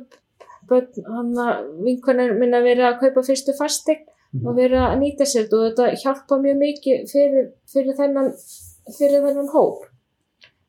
að 1.41 1.69
vinkonar 1.85 2.35
minna 2.37 2.61
verið 2.65 2.89
að 2.89 2.99
kaupa 3.05 3.25
fyrstu 3.25 3.55
fastegn 3.57 4.09
og 4.45 4.57
verið 4.59 4.83
að 4.85 4.99
nýta 5.01 5.29
sér 5.29 5.49
og 5.49 5.71
þetta 5.71 5.87
hjálpa 6.03 6.41
mjög 6.43 6.59
mikið 6.63 7.07
fyrir, 7.09 7.47
fyrir, 7.73 7.95
þennan, 7.97 8.33
fyrir 8.99 9.25
þennan 9.25 9.53
hóp. 9.55 9.87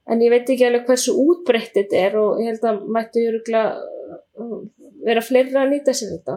En 0.09 0.23
ég 0.23 0.31
veit 0.31 0.47
ekki 0.47 0.65
alveg 0.65 0.87
hversu 0.87 1.15
útbreytt 1.21 1.75
þetta 1.75 1.99
er 1.99 2.15
og 2.19 2.39
ég 2.41 2.53
held 2.53 2.69
að 2.71 2.85
mættu 2.95 3.25
öruglega 3.29 3.65
vera 5.05 5.23
fleiri 5.25 5.55
að 5.55 5.73
nýta 5.73 5.95
sér 5.95 6.15
þetta 6.17 6.35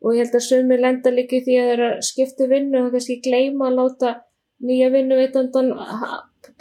og 0.00 0.16
ég 0.16 0.24
held 0.24 0.36
að 0.38 0.46
sömur 0.48 0.80
lenda 0.80 1.12
líka 1.12 1.36
í 1.36 1.44
því 1.44 1.56
að 1.60 1.70
þeirra 1.70 1.88
skiptu 2.08 2.48
vinnu 2.50 2.84
og 2.84 2.92
kannski 2.94 3.18
gleyma 3.24 3.68
að 3.68 3.78
láta 3.80 4.12
nýja 4.64 4.90
vinnu 4.92 5.18
veitandan 5.18 5.72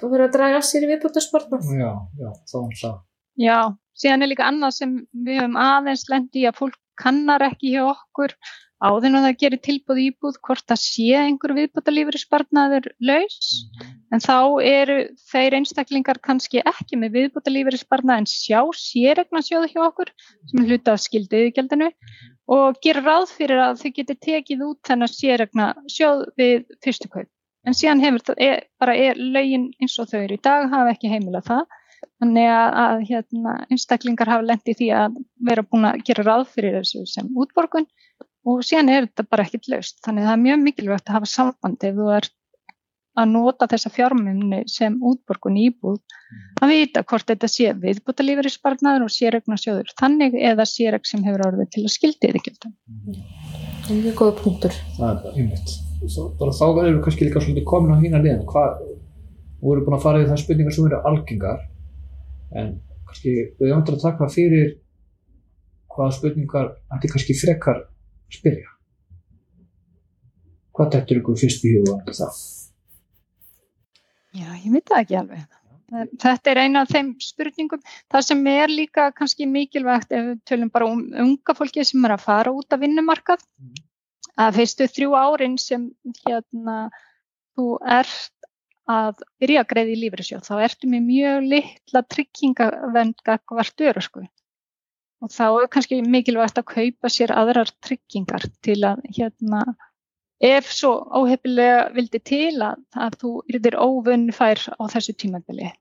vera 0.02 0.28
að 0.28 0.34
draga 0.36 0.60
af 0.60 0.68
sér 0.68 0.86
í 0.86 0.90
viðbútarspartnað. 0.94 1.70
já, 1.80 1.92
já, 2.20 2.30
þá 2.52 2.58
er 2.60 2.76
það 2.82 2.98
Já, 3.40 3.58
síðan 3.96 4.26
er 4.26 4.32
líka 4.34 4.48
annað 4.52 4.74
sem 4.76 4.96
við 5.16 5.40
höfum 5.40 5.58
aðeins 5.64 6.06
lendi 6.12 6.42
í 6.42 6.48
að 6.50 6.58
fólk 6.60 6.76
kannar 7.00 7.46
ekki 7.50 7.76
hjá 7.76 7.84
okkur 7.90 8.36
áður 8.80 9.10
en 9.10 9.26
það 9.26 9.38
gerir 9.42 9.62
tilbúð 9.64 10.02
íbúð 10.06 10.38
hvort 10.46 10.66
það 10.72 10.82
sé 10.82 11.08
einhver 11.20 11.54
viðbútalífur 11.58 12.18
sparnaður 12.22 12.88
laus 13.04 13.50
en 14.14 14.24
þá 14.24 14.38
eru 14.64 14.98
þeir 15.32 15.58
einstaklingar 15.60 16.22
kannski 16.24 16.64
ekki 16.64 17.00
með 17.02 17.18
viðbútalífur 17.18 17.80
sparnað 17.82 18.24
en 18.24 18.30
sjá 18.32 18.62
séregna 18.80 19.44
sjóðu 19.44 19.72
hjá 19.74 19.82
okkur 19.90 20.14
sem 20.52 20.64
hluta 20.64 20.96
af 20.96 21.04
skildiðugjaldinu 21.04 21.90
og 22.56 22.80
gera 22.84 23.04
ráð 23.04 23.34
fyrir 23.36 23.62
að 23.66 23.84
þau 23.84 23.92
geti 24.00 24.16
tekið 24.30 24.64
út 24.70 24.80
þennan 24.88 25.12
séregna 25.12 25.68
sjóð 25.92 26.24
við 26.40 26.64
fyrstu 26.86 27.12
kaup. 27.12 27.30
En 27.68 27.76
síðan 27.76 28.02
hefur 28.02 28.24
það 28.30 28.42
er, 28.46 28.62
bara 28.80 28.96
er 28.96 29.20
lögin 29.20 29.68
eins 29.84 30.00
og 30.00 30.08
þau 30.10 30.22
eru 30.24 30.40
í 30.40 30.42
dag 30.48 30.70
hafa 30.72 30.96
ekki 30.96 31.12
heimila 31.12 31.44
það 31.46 31.68
Þannig 32.20 32.50
að, 32.52 32.78
að 32.84 33.06
hérna, 33.10 33.56
einstaklingar 33.72 34.32
hafa 34.34 34.48
lendið 34.48 34.80
því 34.82 34.90
að 35.00 35.20
vera 35.50 35.66
búin 35.68 35.88
að 35.90 36.04
gera 36.08 36.26
ráð 36.28 36.50
fyrir 36.56 36.80
þessu 36.80 37.06
sem 37.10 37.30
útborgun 37.36 37.88
og 38.48 38.64
síðan 38.66 38.92
er 38.94 39.08
þetta 39.08 39.28
bara 39.30 39.46
ekkit 39.48 39.72
laust. 39.72 40.00
Þannig 40.06 40.26
að 40.26 40.30
það 40.30 40.38
er 40.38 40.44
mjög 40.46 40.62
mikilvægt 40.66 41.10
að 41.10 41.18
hafa 41.20 41.32
samband 41.34 41.88
ef 41.88 41.98
þú 41.98 42.12
ert 42.18 42.36
að 43.20 43.32
nota 43.34 43.68
þessa 43.70 43.92
fjármunni 43.92 44.62
sem 44.70 44.96
útborgun 45.04 45.58
íbúð 45.60 45.98
að 46.62 46.72
vita 46.72 47.04
hvort 47.04 47.28
þetta 47.28 47.50
sé 47.52 47.74
viðbúta 47.82 48.24
lífeyri 48.24 48.52
sparnaður 48.54 49.08
og 49.08 49.14
séregna 49.14 49.58
sjóður 49.60 49.92
þannig 50.00 50.38
eða 50.52 50.68
séreg 50.70 51.08
sem 51.10 51.24
hefur 51.26 51.46
orðið 51.50 51.72
til 51.76 51.86
að 51.86 51.96
skildi 51.96 52.32
þið 52.36 52.46
gildum. 52.48 52.76
Það 53.84 53.92
er 53.96 54.02
mjög 54.06 54.18
góða 54.22 54.36
punktur. 54.44 54.80
það 54.98 55.26
er 55.32 55.40
einmitt 55.42 55.76
þá 56.00 56.66
verður 56.76 56.94
við 56.94 57.02
kannski 57.04 57.28
líka 57.28 57.44
svolítið 57.44 57.68
komin 57.68 57.92
á 57.92 58.00
hína 58.00 58.22
liðan 58.24 58.46
hvað, 58.48 58.84
við 59.60 59.74
erum 59.74 59.88
búin 59.88 59.98
að 59.98 60.06
fara 60.06 60.22
í 60.22 60.30
það 60.30 60.42
spurningar 60.44 60.76
sem 60.76 60.88
eru 60.88 61.02
algengar 61.10 61.66
en 62.56 62.76
kannski 63.08 63.36
við 63.60 63.74
ándur 63.76 63.98
að 63.98 64.06
taka 64.06 64.30
fyrir 64.34 64.76
hvaða 65.90 66.16
spurningar 66.18 66.72
ætti 66.96 67.12
kannski 67.12 67.36
frekar 67.38 67.84
spyrja. 68.32 68.70
Hvað 70.76 70.92
dættur 70.96 71.22
ykkur 71.22 71.40
fyrst 71.42 71.66
í 71.68 71.76
huga 71.76 71.98
um 71.98 72.04
það 72.08 72.42
Já, 74.30 74.50
ég 74.62 74.70
veit 74.70 74.86
það 74.86 75.02
ekki 75.02 75.18
alveg. 75.20 75.46
Þetta 76.22 76.52
er 76.52 76.60
eina 76.62 76.82
af 76.86 76.92
þeim 76.94 77.08
spurningum. 77.24 77.82
Það 78.14 78.26
sem 78.28 78.48
er 78.52 78.70
líka 78.70 79.08
kannski 79.18 79.48
mikilvægt 79.50 80.12
ef 80.14 80.28
við 80.28 80.42
tölum 80.52 80.70
bara 80.74 80.90
um 80.94 81.02
unga 81.24 81.56
fólki 81.58 81.86
sem 81.88 82.06
er 82.06 82.14
að 82.14 82.26
fara 82.28 82.54
út 82.54 82.76
af 82.76 82.84
vinnumarkað. 82.84 83.42
Að 84.40 84.60
fyrstu 84.60 84.88
þrjú 84.88 85.16
árin 85.18 85.58
sem 85.60 85.90
hérna 86.22 86.78
þú 87.58 87.72
ert 87.98 88.39
að 88.90 89.22
byrja 89.42 89.64
að 89.64 89.70
greiða 89.74 89.94
í 89.94 90.00
lífriðsjóð 90.04 90.46
þá 90.48 90.54
ertu 90.66 90.90
með 90.90 91.06
mjög 91.06 91.48
litla 91.54 92.02
tryggingavend 92.16 93.24
gagvart 93.28 93.86
örusku. 93.92 94.26
og 95.20 95.32
þá 95.36 95.46
er 95.52 95.68
kannski 95.68 96.00
mikilvægt 96.02 96.58
að 96.62 96.70
kaupa 96.72 97.10
sér 97.12 97.34
aðrar 97.36 97.70
tryggingar 97.84 98.46
til 98.64 98.78
að 98.88 99.02
hérna 99.18 99.64
ef 100.40 100.70
svo 100.72 100.94
óhefilega 101.12 101.90
vildi 101.92 102.22
til 102.24 102.62
að, 102.64 102.80
að 102.96 103.18
þú 103.22 103.32
yrðir 103.52 103.76
óvunni 103.76 104.32
fær 104.32 104.62
á 104.80 104.84
þessu 104.94 105.14
tímabili. 105.20 105.74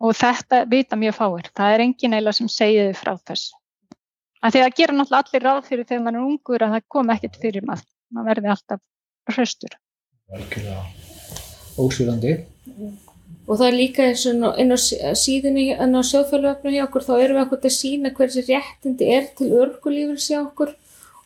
Og 0.00 0.16
þetta 0.18 0.64
vita 0.66 0.98
mjög 0.98 1.14
fáir. 1.14 1.50
Það 1.54 1.74
er 1.74 1.84
engin 1.84 2.16
eila 2.18 2.32
sem 2.34 2.48
segir 2.48 2.88
þið 2.88 2.98
frá 2.98 3.12
þess. 3.30 3.52
Að 4.42 4.56
því 4.56 4.64
að 4.64 4.76
gera 4.80 4.96
náttúrulega 4.96 5.28
allir 5.28 5.46
ráð 5.46 5.68
fyrir 5.68 5.86
þegar 5.86 6.04
mann 6.08 6.18
er 6.18 6.26
ungur 6.26 6.64
að 6.66 6.74
það 6.74 6.88
kom 6.96 7.14
ekkert 7.14 7.38
fyrir 7.44 7.68
maður. 7.68 7.86
Maður 8.10 8.30
verði 8.32 8.52
alltaf 8.56 8.82
hraustur 9.30 9.78
ósýrandi 11.80 12.34
og 13.50 13.58
það 13.58 13.66
er 13.66 13.76
líka 13.76 14.04
eins 14.06 14.26
og 14.30 14.58
inn 14.62 14.74
á 14.74 14.78
síðunni 14.78 15.64
en 15.74 15.96
á 15.98 16.02
sjóðfélagöfnu 16.06 16.74
hjá 16.76 16.84
okkur 16.86 17.06
þá 17.06 17.14
erum 17.16 17.38
við 17.38 17.44
okkur 17.46 17.62
til 17.62 17.70
að 17.70 17.78
sína 17.78 18.12
hversi 18.14 18.44
réttindi 18.46 19.08
er 19.10 19.26
til 19.38 19.50
örgulífur 19.58 20.20
hjá 20.22 20.38
okkur 20.42 20.76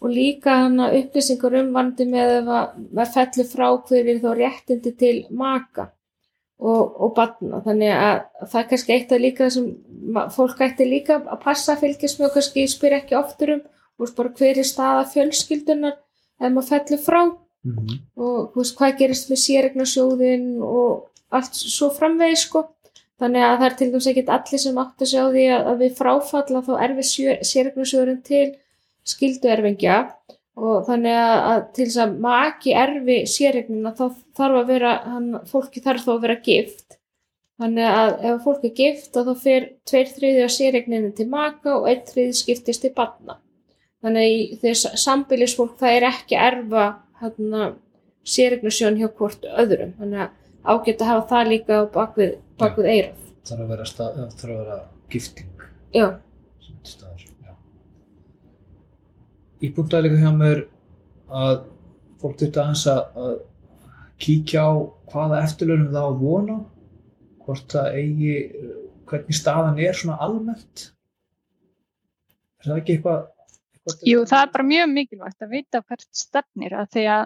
og 0.00 0.12
líka 0.12 0.56
hana 0.64 0.88
upplýsingar 0.96 1.58
um 1.60 1.74
vandi 1.74 2.06
með 2.08 2.48
að 2.48 3.12
fellu 3.16 3.46
frá 3.50 3.66
hverjir 3.88 4.22
þá 4.24 4.30
réttindi 4.40 4.94
til 5.00 5.14
maka 5.30 5.90
og, 6.58 6.82
og 7.04 7.14
batna 7.16 7.60
þannig 7.64 7.92
að 7.92 8.18
það 8.48 8.58
er 8.62 8.68
kannski 8.72 8.96
eitt 8.96 9.12
af 9.12 9.22
líka 9.22 9.50
sem 9.52 9.70
fólk 10.32 10.64
ætti 10.64 10.88
líka 10.88 11.20
að 11.20 11.40
passa 11.44 11.76
fylgjast 11.80 12.20
með 12.20 12.30
og 12.30 12.36
kannski 12.38 12.66
spyr 12.70 12.98
ekki 13.00 13.18
oftur 13.20 13.56
um 13.58 13.64
veist, 14.00 14.16
hver 14.16 14.60
er 14.60 14.68
staða 14.68 15.04
fjölskyldunar 15.12 15.98
ef 16.40 16.52
maður 16.52 16.70
fellur 16.72 17.04
frá 17.04 17.20
mm 17.64 17.76
-hmm. 17.76 17.98
og 18.16 18.54
veist, 18.56 18.76
hvað 18.78 18.98
gerist 18.98 19.30
með 19.30 19.40
sérregnarsjóðin 19.46 20.46
og 20.62 21.10
allt 21.30 21.54
svo 21.54 21.90
framvegi 21.90 22.36
sko. 22.36 22.68
Þannig 23.20 23.42
að 23.46 23.58
það 23.58 23.66
er 23.66 23.76
til 23.78 23.90
dæmis 23.90 24.06
ekkit 24.10 24.30
allir 24.36 24.60
sem 24.60 24.78
átt 24.78 25.02
að 25.02 25.10
sjá 25.12 25.22
því 25.30 25.44
að, 25.56 25.66
að 25.70 25.76
við 25.82 25.92
fráfalla 26.00 26.62
þá 26.66 26.74
er 26.84 26.94
við 26.94 27.06
sérregnarsjóðin 27.50 28.22
til 28.22 28.48
skilduerfingja 29.04 29.98
og 30.56 30.86
þannig 30.86 31.16
að, 31.18 31.38
að 31.50 31.60
til 31.74 31.86
þess 31.86 32.02
að 32.04 32.18
maki 32.26 32.74
erfi 32.84 33.18
sérregnina 33.26 33.94
þá 33.94 34.06
þarf 34.38 34.58
að 34.60 34.66
vera, 34.66 34.92
hann, 35.04 35.30
fólki 35.46 35.80
þarf 35.80 36.04
þá 36.04 36.12
að 36.14 36.20
vera 36.26 36.40
gift. 36.48 36.98
Þannig 37.58 37.86
að 37.86 38.12
ef 38.28 38.42
fólk 38.42 38.64
er 38.64 38.74
gift 38.74 39.14
þá 39.14 39.34
fer 39.38 39.70
tveir 39.86 40.08
þriði 40.16 40.42
á 40.42 40.50
sérregninu 40.50 41.10
til 41.14 41.28
maka 41.30 41.78
og 41.78 41.88
einn 41.88 42.02
þriði 42.02 42.34
skiptist 42.34 42.82
til 42.82 42.94
banna 42.96 43.38
þannig 44.04 44.24
að 44.28 44.62
þegar 44.62 45.00
sambilisfólk 45.00 45.76
það 45.80 45.96
er 45.96 46.06
ekki 46.10 46.36
erfa 46.36 46.84
sérregnusjón 48.24 48.96
hjá 49.00 49.08
hvort 49.10 49.44
öðrum. 49.44 49.92
Þannig 49.98 50.24
að 50.24 50.40
ágætt 50.64 51.02
að 51.02 51.10
hafa 51.10 51.28
það 51.32 51.50
líka 51.52 51.84
bakvið, 51.92 52.36
bakvið 52.60 52.90
eiraf 52.94 53.24
þarf 53.44 53.64
að 53.64 53.72
vera, 53.74 53.88
stað, 53.88 54.20
þarf 54.38 54.52
að 54.52 54.60
vera 54.60 54.78
gifting. 55.12 55.64
Já. 55.94 56.06
Í 59.64 59.70
búndæðilega 59.72 60.20
hjá 60.20 60.32
mér 60.36 60.62
að 61.32 61.54
fólk 62.20 62.38
þurfti 62.40 62.60
aðeins 62.60 62.86
að 62.92 63.36
kíkja 64.20 64.64
á 64.64 64.72
hvaða 65.12 65.42
eftirlunum 65.44 65.92
það 65.92 66.04
á 66.04 66.08
að 66.08 66.18
vona 66.20 66.56
hvort 67.44 67.72
það 67.72 67.96
eigi 68.00 68.34
hvernig 69.08 69.38
staðan 69.38 69.80
er 69.84 69.96
svona 69.96 70.18
almennt. 70.24 70.90
Er 72.60 72.70
það 72.70 72.80
ekki 72.80 72.96
eitthvað 72.96 73.24
Jú, 74.06 74.24
það 74.24 74.40
er 74.40 74.52
bara 74.54 74.66
mjög 74.68 74.92
mikilvægt 74.94 75.44
að 75.44 75.56
vita 75.58 75.82
hvert 75.84 76.06
stefnir 76.16 76.76
að 76.78 76.90
því 76.94 77.06
að 77.14 77.24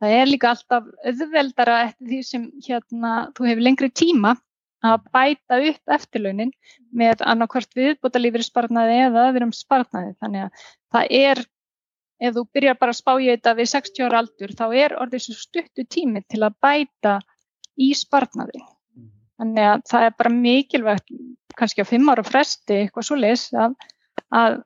það 0.00 0.14
er 0.16 0.30
líka 0.30 0.50
alltaf 0.50 0.88
auðveldara 1.06 1.76
eftir 1.86 2.10
því 2.10 2.20
sem 2.26 2.46
hérna 2.66 3.12
þú 3.36 3.50
hefur 3.50 3.66
lengri 3.66 3.90
tíma 3.92 4.34
að 4.80 5.06
bæta 5.12 5.60
upp 5.70 5.94
eftirlaunin 5.98 6.52
með 6.96 7.22
annarkvært 7.28 7.76
viðbúta 7.76 8.22
lífið 8.22 8.46
sparnaði 8.48 9.00
eða 9.06 9.26
öðrum 9.28 9.52
sparnaði 9.54 10.14
þannig 10.24 10.46
að 10.46 10.68
það 10.94 11.16
er 11.20 11.42
ef 12.20 12.36
þú 12.36 12.44
byrjar 12.54 12.78
bara 12.80 12.94
að 12.94 13.00
spá 13.00 13.12
í 13.16 13.28
þetta 13.30 13.54
við 13.58 13.70
60 13.72 14.06
ára 14.06 14.22
aldur 14.22 14.54
þá 14.56 14.64
er 14.82 14.96
orðið 15.00 15.24
svo 15.26 15.36
stuttu 15.38 15.86
tími 15.88 16.22
til 16.28 16.42
að 16.44 16.56
bæta 16.64 17.14
í 17.80 17.90
sparnaði. 17.96 18.60
Þannig 19.40 19.68
að 19.70 19.84
það 19.88 20.06
er 20.06 20.16
bara 20.20 20.32
mikilvægt, 20.34 21.14
kannski 21.56 21.84
á 21.84 21.88
5 21.88 22.12
ára 22.12 22.24
fresti, 22.26 22.82
eitthvað 22.82 23.06
svo 23.08 23.16
les, 23.16 23.46
að, 23.56 23.76
að 24.30 24.56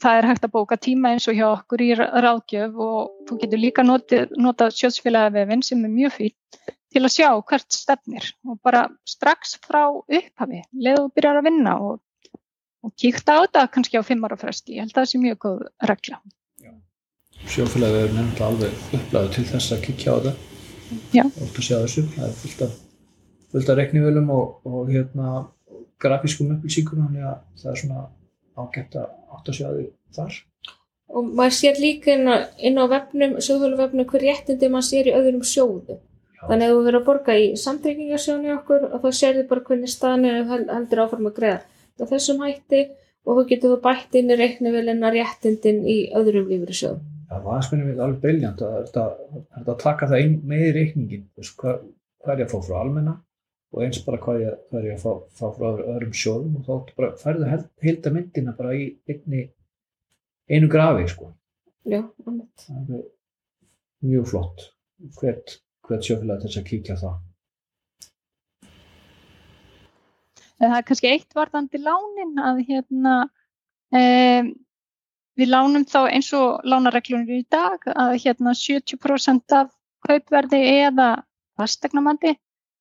það 0.00 0.18
er 0.18 0.28
hægt 0.30 0.44
að 0.46 0.52
bóka 0.54 0.76
tíma 0.80 1.12
eins 1.12 1.28
og 1.28 1.36
hjá 1.36 1.46
okkur 1.50 1.82
í 1.84 1.90
ráðgjöf 1.98 2.76
og 2.80 3.26
þú 3.28 3.38
getur 3.42 3.60
líka 3.60 3.84
notið, 3.84 4.34
notað 4.40 4.76
sjósfélagavefin 4.78 5.64
sem 5.66 5.82
er 5.84 5.92
mjög 5.92 6.14
fýll 6.16 6.36
til 6.90 7.02
að 7.04 7.14
sjá 7.14 7.28
hvert 7.50 7.74
stefnir 7.74 8.30
og 8.48 8.58
bara 8.64 8.86
strax 9.08 9.58
frá 9.62 9.84
upphafi, 9.92 10.62
leðu 10.72 11.04
þú 11.04 11.14
byrjar 11.18 11.40
að 11.40 11.48
vinna 11.50 11.76
og, 11.84 12.00
og 12.86 12.94
kíkta 12.98 13.36
á 13.36 13.44
þetta 13.44 13.66
kannski 13.76 14.00
á 14.00 14.04
5 14.08 14.26
ára 14.26 14.38
fresti. 14.40 14.76
Ég 14.78 14.86
held 14.86 14.94
að 14.94 15.02
það 15.02 15.10
sé 15.12 15.22
mjög 15.22 15.42
góð 15.44 15.64
regla. 15.90 16.20
Sjófélagi 17.40 18.00
er 18.04 18.14
nefnilega 18.14 18.48
alveg 18.48 18.96
upplæðu 18.98 19.34
til 19.36 19.44
þess 19.52 19.74
að 19.76 19.84
kikja 19.86 20.12
á 20.12 20.16
þetta. 20.16 21.26
Og 21.30 21.44
að 21.46 21.64
sjá 21.64 21.76
þessu. 21.76 22.06
Það 22.16 22.26
er 22.26 22.34
fullt 22.40 22.64
af, 22.66 22.74
fullt 23.52 23.70
af 23.70 23.78
reknivölum 23.78 24.32
og, 24.34 24.56
og 24.66 24.90
hérna 24.90 25.36
grafískum 26.00 26.50
upplýsingum 26.56 27.04
þannig 27.06 27.28
að 27.30 27.38
það 27.60 27.70
er 27.72 27.80
svona 27.84 28.02
ágætt 28.60 28.96
að 29.00 29.08
átt 29.36 29.50
að 29.50 29.58
sjá 29.58 29.66
því 29.70 29.86
þar. 30.16 30.38
Og 31.10 31.32
maður 31.40 31.56
sér 31.56 31.82
líka 31.82 32.14
inn 32.14 32.30
á, 32.30 32.36
inn 32.62 32.78
á 32.78 32.84
vefnum, 32.92 33.36
sjóðhuluvefnum 33.42 34.08
hver 34.12 34.26
réttindi 34.26 34.70
maður 34.70 34.88
sér 34.90 35.10
í 35.10 35.16
öðrum 35.18 35.42
sjóðu 35.42 35.96
Já. 35.96 36.42
þannig 36.46 36.66
að 36.66 36.72
þú 36.72 36.80
verður 36.86 37.00
að 37.00 37.06
borga 37.08 37.36
í 37.40 37.46
samtryggingarsjónu 37.64 38.54
okkur 38.58 38.88
og 38.90 39.04
þá 39.04 39.10
sér 39.20 39.38
þið 39.40 39.48
bara 39.50 39.66
hvernig 39.68 39.94
staðinu 39.94 40.34
heldur 40.70 41.04
áfram 41.04 41.30
að 41.30 41.38
greiða. 41.40 41.62
Þessum 42.00 42.44
hætti 42.46 42.84
og 43.26 43.40
þú 43.40 43.48
getur 43.50 43.74
þú 43.74 43.80
bætt 43.84 44.20
inn 44.20 44.30
í 44.32 44.38
reiknivölina 44.38 45.10
réttindin 45.12 45.82
í 45.84 45.98
öðrum 46.16 46.48
lífri 46.48 46.78
sjóðu 46.84 47.10
það 47.30 47.46
var 47.46 47.58
aðspennum 47.60 47.90
við 47.90 48.04
alveg 48.04 48.22
beiljant 48.24 48.62
að 48.66 48.76
þetta 48.78 49.04
að 49.60 49.76
taka 49.82 50.08
það 50.10 50.22
ein 50.22 50.36
með 50.50 50.62
í 50.66 50.70
reikningin 50.76 51.26
hvað, 51.60 51.82
hvað 52.22 52.32
er 52.34 52.42
ég 52.42 52.48
að 52.48 52.54
fá 52.54 52.66
frá 52.66 52.78
almenna 52.80 53.14
og 53.70 53.84
eins 53.84 54.00
bara 54.04 54.18
hvað, 54.22 54.42
ég, 54.44 54.58
hvað 54.70 54.86
ég 54.88 55.00
fá, 55.02 55.10
fá 55.38 55.46
frá 55.54 55.68
öðrum 55.78 56.14
sjóðum 56.16 56.58
og 56.58 56.66
þá 56.66 56.92
bara 56.98 57.10
færðu 57.20 57.50
heilda 57.84 58.12
myndina 58.14 58.54
bara 58.58 58.74
í 58.74 58.86
einni, 59.10 59.46
einu 60.50 60.70
grafi 60.70 61.08
sko. 61.12 61.30
Já, 61.88 62.02
það 62.26 62.94
er 62.98 63.04
mjög 64.06 64.30
flott. 64.32 64.64
Hvert, 65.20 65.60
hvert 65.88 66.06
sjófélag 66.06 66.42
þess 66.44 66.60
að 66.60 66.66
kíkja 66.70 66.98
það. 67.00 67.20
Það 70.60 70.74
er 70.76 70.88
kannski 70.88 71.12
eitt 71.14 71.38
varðandi 71.38 71.80
lánin 71.80 72.42
að 72.44 72.58
hérna 72.68 73.14
um, 73.96 74.50
Við 75.40 75.48
lánum 75.48 75.86
þá 75.88 76.00
eins 76.10 76.28
og 76.36 76.66
lánareglunir 76.68 77.40
í 77.40 77.46
dag 77.48 77.84
að 77.94 78.16
hérna 78.20 78.52
70% 78.56 79.54
af 79.56 79.70
kaupverði 80.04 80.60
eða 80.82 81.06
fastegnamandi. 81.56 82.34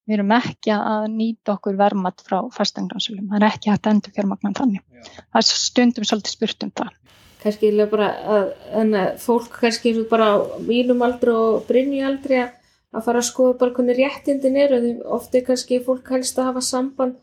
Við 0.10 0.16
erum 0.18 0.32
ekki 0.34 0.74
að 0.74 1.04
nýta 1.14 1.54
okkur 1.54 1.78
vermat 1.78 2.24
frá 2.26 2.40
fastegnarsölum. 2.56 3.28
Það 3.30 3.38
er 3.40 3.48
ekki 3.52 3.70
hægt 3.70 3.86
að 3.86 3.94
endur 3.94 4.16
fjármagnan 4.16 4.58
þannig. 4.58 4.82
Já. 4.90 5.04
Það 5.20 5.42
er 5.42 5.48
stundum 5.50 6.08
svolítið 6.10 6.36
spurt 6.36 6.66
um 6.66 6.74
það. 6.82 6.96
Kanski 7.40 7.70
bara 7.92 8.08
að, 8.36 8.48
að 8.82 8.98
fólk 9.22 9.60
kannski 9.62 9.94
bara 10.10 10.32
mínum 10.66 11.06
aldri 11.06 11.32
og 11.32 11.62
brinni 11.70 12.02
aldri 12.04 12.42
að 12.42 13.06
fara 13.06 13.22
að 13.22 13.30
skoða 13.30 13.60
bara 13.62 13.76
hvernig 13.78 14.00
réttindin 14.02 14.60
eru. 14.60 14.82
Ofti 15.20 15.44
kannski 15.46 15.80
fólk 15.86 16.10
helst 16.12 16.42
að 16.42 16.50
hafa 16.50 16.66
samband 16.66 17.16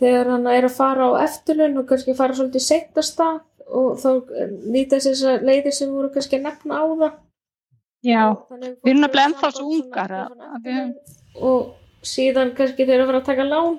þegar 0.00 0.32
hann 0.32 0.48
er 0.48 0.70
að 0.70 0.78
fara 0.78 1.10
á 1.12 1.26
eftirlun 1.26 1.82
og 1.82 1.90
kannski 1.90 2.14
fara 2.16 2.38
svolítið 2.38 2.68
setast 2.70 3.20
að 3.20 3.42
og 3.70 3.98
þá 4.00 4.08
nýta 4.70 5.00
þessar 5.02 5.44
leiðir 5.46 5.74
sem 5.74 5.92
voru 5.92 6.10
kannski 6.14 6.38
að 6.38 6.46
nefna 6.48 6.80
á 6.82 6.84
það 7.02 7.18
Já, 8.00 8.22
við 8.48 8.90
erum 8.90 9.02
nefnilega 9.04 9.26
ennþá 9.28 9.50
svo 9.52 9.66
ungar 9.76 10.14
höfum... 10.16 10.92
og 11.36 11.58
síðan 12.06 12.54
kannski 12.56 12.86
þeir 12.86 12.96
eru 12.96 13.04
að 13.04 13.10
fara 13.10 13.20
að 13.20 13.28
taka 13.30 13.46
lán. 13.48 13.78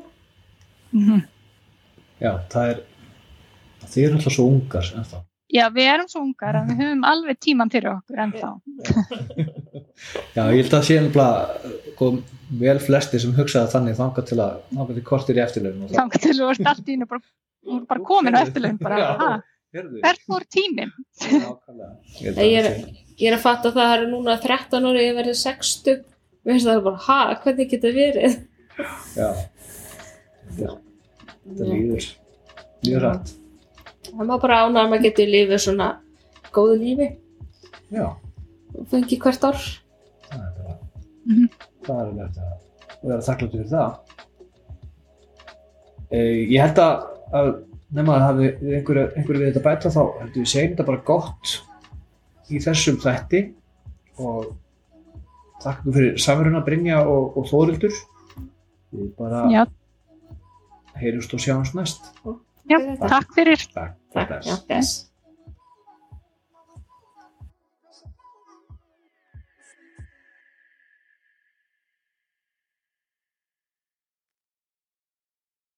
Mm 0.92 1.04
-hmm. 1.08 1.22
Já, 2.22 2.32
það 2.54 2.70
er 2.70 2.82
þeir 3.88 4.06
eru 4.06 4.18
alltaf 4.18 4.34
svo 4.34 4.48
ungar 4.48 4.94
ennþá. 4.96 5.24
Já, 5.52 5.66
við 5.76 5.88
erum 5.94 6.08
svo 6.08 6.22
ungar 6.24 6.56
að 6.56 6.70
við 6.70 6.84
höfum 6.84 7.04
alveg 7.04 7.40
tíman 7.44 7.72
fyrir 7.72 7.92
okkur 7.92 8.22
ennþá. 8.26 8.52
Já, 10.36 10.44
ég 10.48 10.62
held 10.62 10.74
að 10.74 10.86
sé 10.88 10.98
alveg 11.00 12.24
vel 12.60 12.80
flesti 12.84 13.20
sem 13.22 13.34
hugsaði 13.36 13.72
þannig 13.72 13.98
þanga 14.00 14.24
til 14.28 14.40
að 14.42 14.58
þanga 14.72 14.96
til 14.98 15.04
kortir 15.08 15.40
í 15.40 15.44
eftirlegum 15.44 15.92
Þanga 15.92 16.22
til 16.24 16.32
að 16.32 16.40
þú 16.40 16.50
ert 16.54 16.70
allt 16.72 16.88
í 16.88 16.96
hennu 16.96 17.08
bara, 17.08 17.22
bara 17.92 18.04
komin 18.08 18.36
á 18.36 18.42
eftirlegum 18.42 18.80
bara, 18.82 19.42
hvert 19.72 20.26
fór 20.28 20.48
tíminn? 20.52 20.92
Ég, 22.20 22.40
ég 22.42 23.28
er 23.30 23.38
að 23.38 23.44
fatta 23.44 23.72
að 23.72 23.78
það 23.80 23.94
er 23.96 24.08
núna 24.12 24.38
13 24.42 24.90
ári 24.90 25.06
ég 25.06 25.20
verði 25.20 25.38
60 25.44 26.02
mér 26.46 26.56
finnst 26.56 26.70
það 26.70 26.86
bara, 26.88 27.04
ha, 27.08 27.20
hvernig 27.44 27.76
getur 27.76 27.94
verið? 27.96 28.40
Já. 29.20 29.30
Þetta 30.56 31.70
líður. 31.70 32.10
Líður 32.82 33.08
rætt 33.08 33.38
það 34.12 34.28
má 34.28 34.38
bara 34.42 34.62
ána 34.66 34.84
að 34.84 34.92
maður 34.92 35.06
getur 35.08 35.32
lífið 35.32 35.64
svona 35.66 35.90
góðu 36.56 36.78
lífi. 36.82 37.08
Já. 37.92 38.08
Og 38.76 38.88
fengi 38.92 39.20
hvert 39.22 39.46
ár. 39.48 39.60
Það 40.28 40.42
er 40.42 40.54
bara 40.58 40.78
mm 41.26 41.36
-hmm. 41.36 41.50
það 41.86 42.02
er 42.02 42.14
verið 42.14 42.40
að 42.42 43.10
vera 43.10 43.28
þakkláttu 43.28 43.58
fyrir 43.58 43.72
það. 43.72 44.00
Eh, 46.12 46.52
ég 46.52 46.62
held 46.62 46.80
að, 46.80 47.06
að 47.34 47.52
nema 47.92 48.16
að 48.16 48.26
hafi 48.28 48.48
einhverju, 48.48 49.06
einhverju 49.16 49.40
við 49.40 49.54
þetta 49.54 49.68
bæta 49.70 49.90
þá 49.90 50.04
heldur 50.20 50.42
við 50.42 50.52
segjum 50.54 50.72
þetta 50.72 50.90
bara 50.90 51.06
gott 51.06 51.46
í 52.50 52.60
þessum 52.60 52.98
þætti. 53.00 53.54
Og 54.18 54.56
takk 55.64 55.84
fyrir 55.86 56.18
samveruna 56.22 56.64
Brynja 56.66 57.02
og, 57.08 57.38
og 57.38 57.46
Þórildur 57.50 57.94
við 58.92 59.12
bara 59.20 59.44
Já, 59.54 59.66
heyrjumst 61.02 61.34
og 61.38 61.44
sjáumst 61.44 61.78
næst. 61.78 62.12
Já, 62.70 62.78
takk 63.08 63.32
fyrir. 63.36 63.62
takk, 63.74 63.96
Takk, 64.14 64.34
bless. 64.68 65.11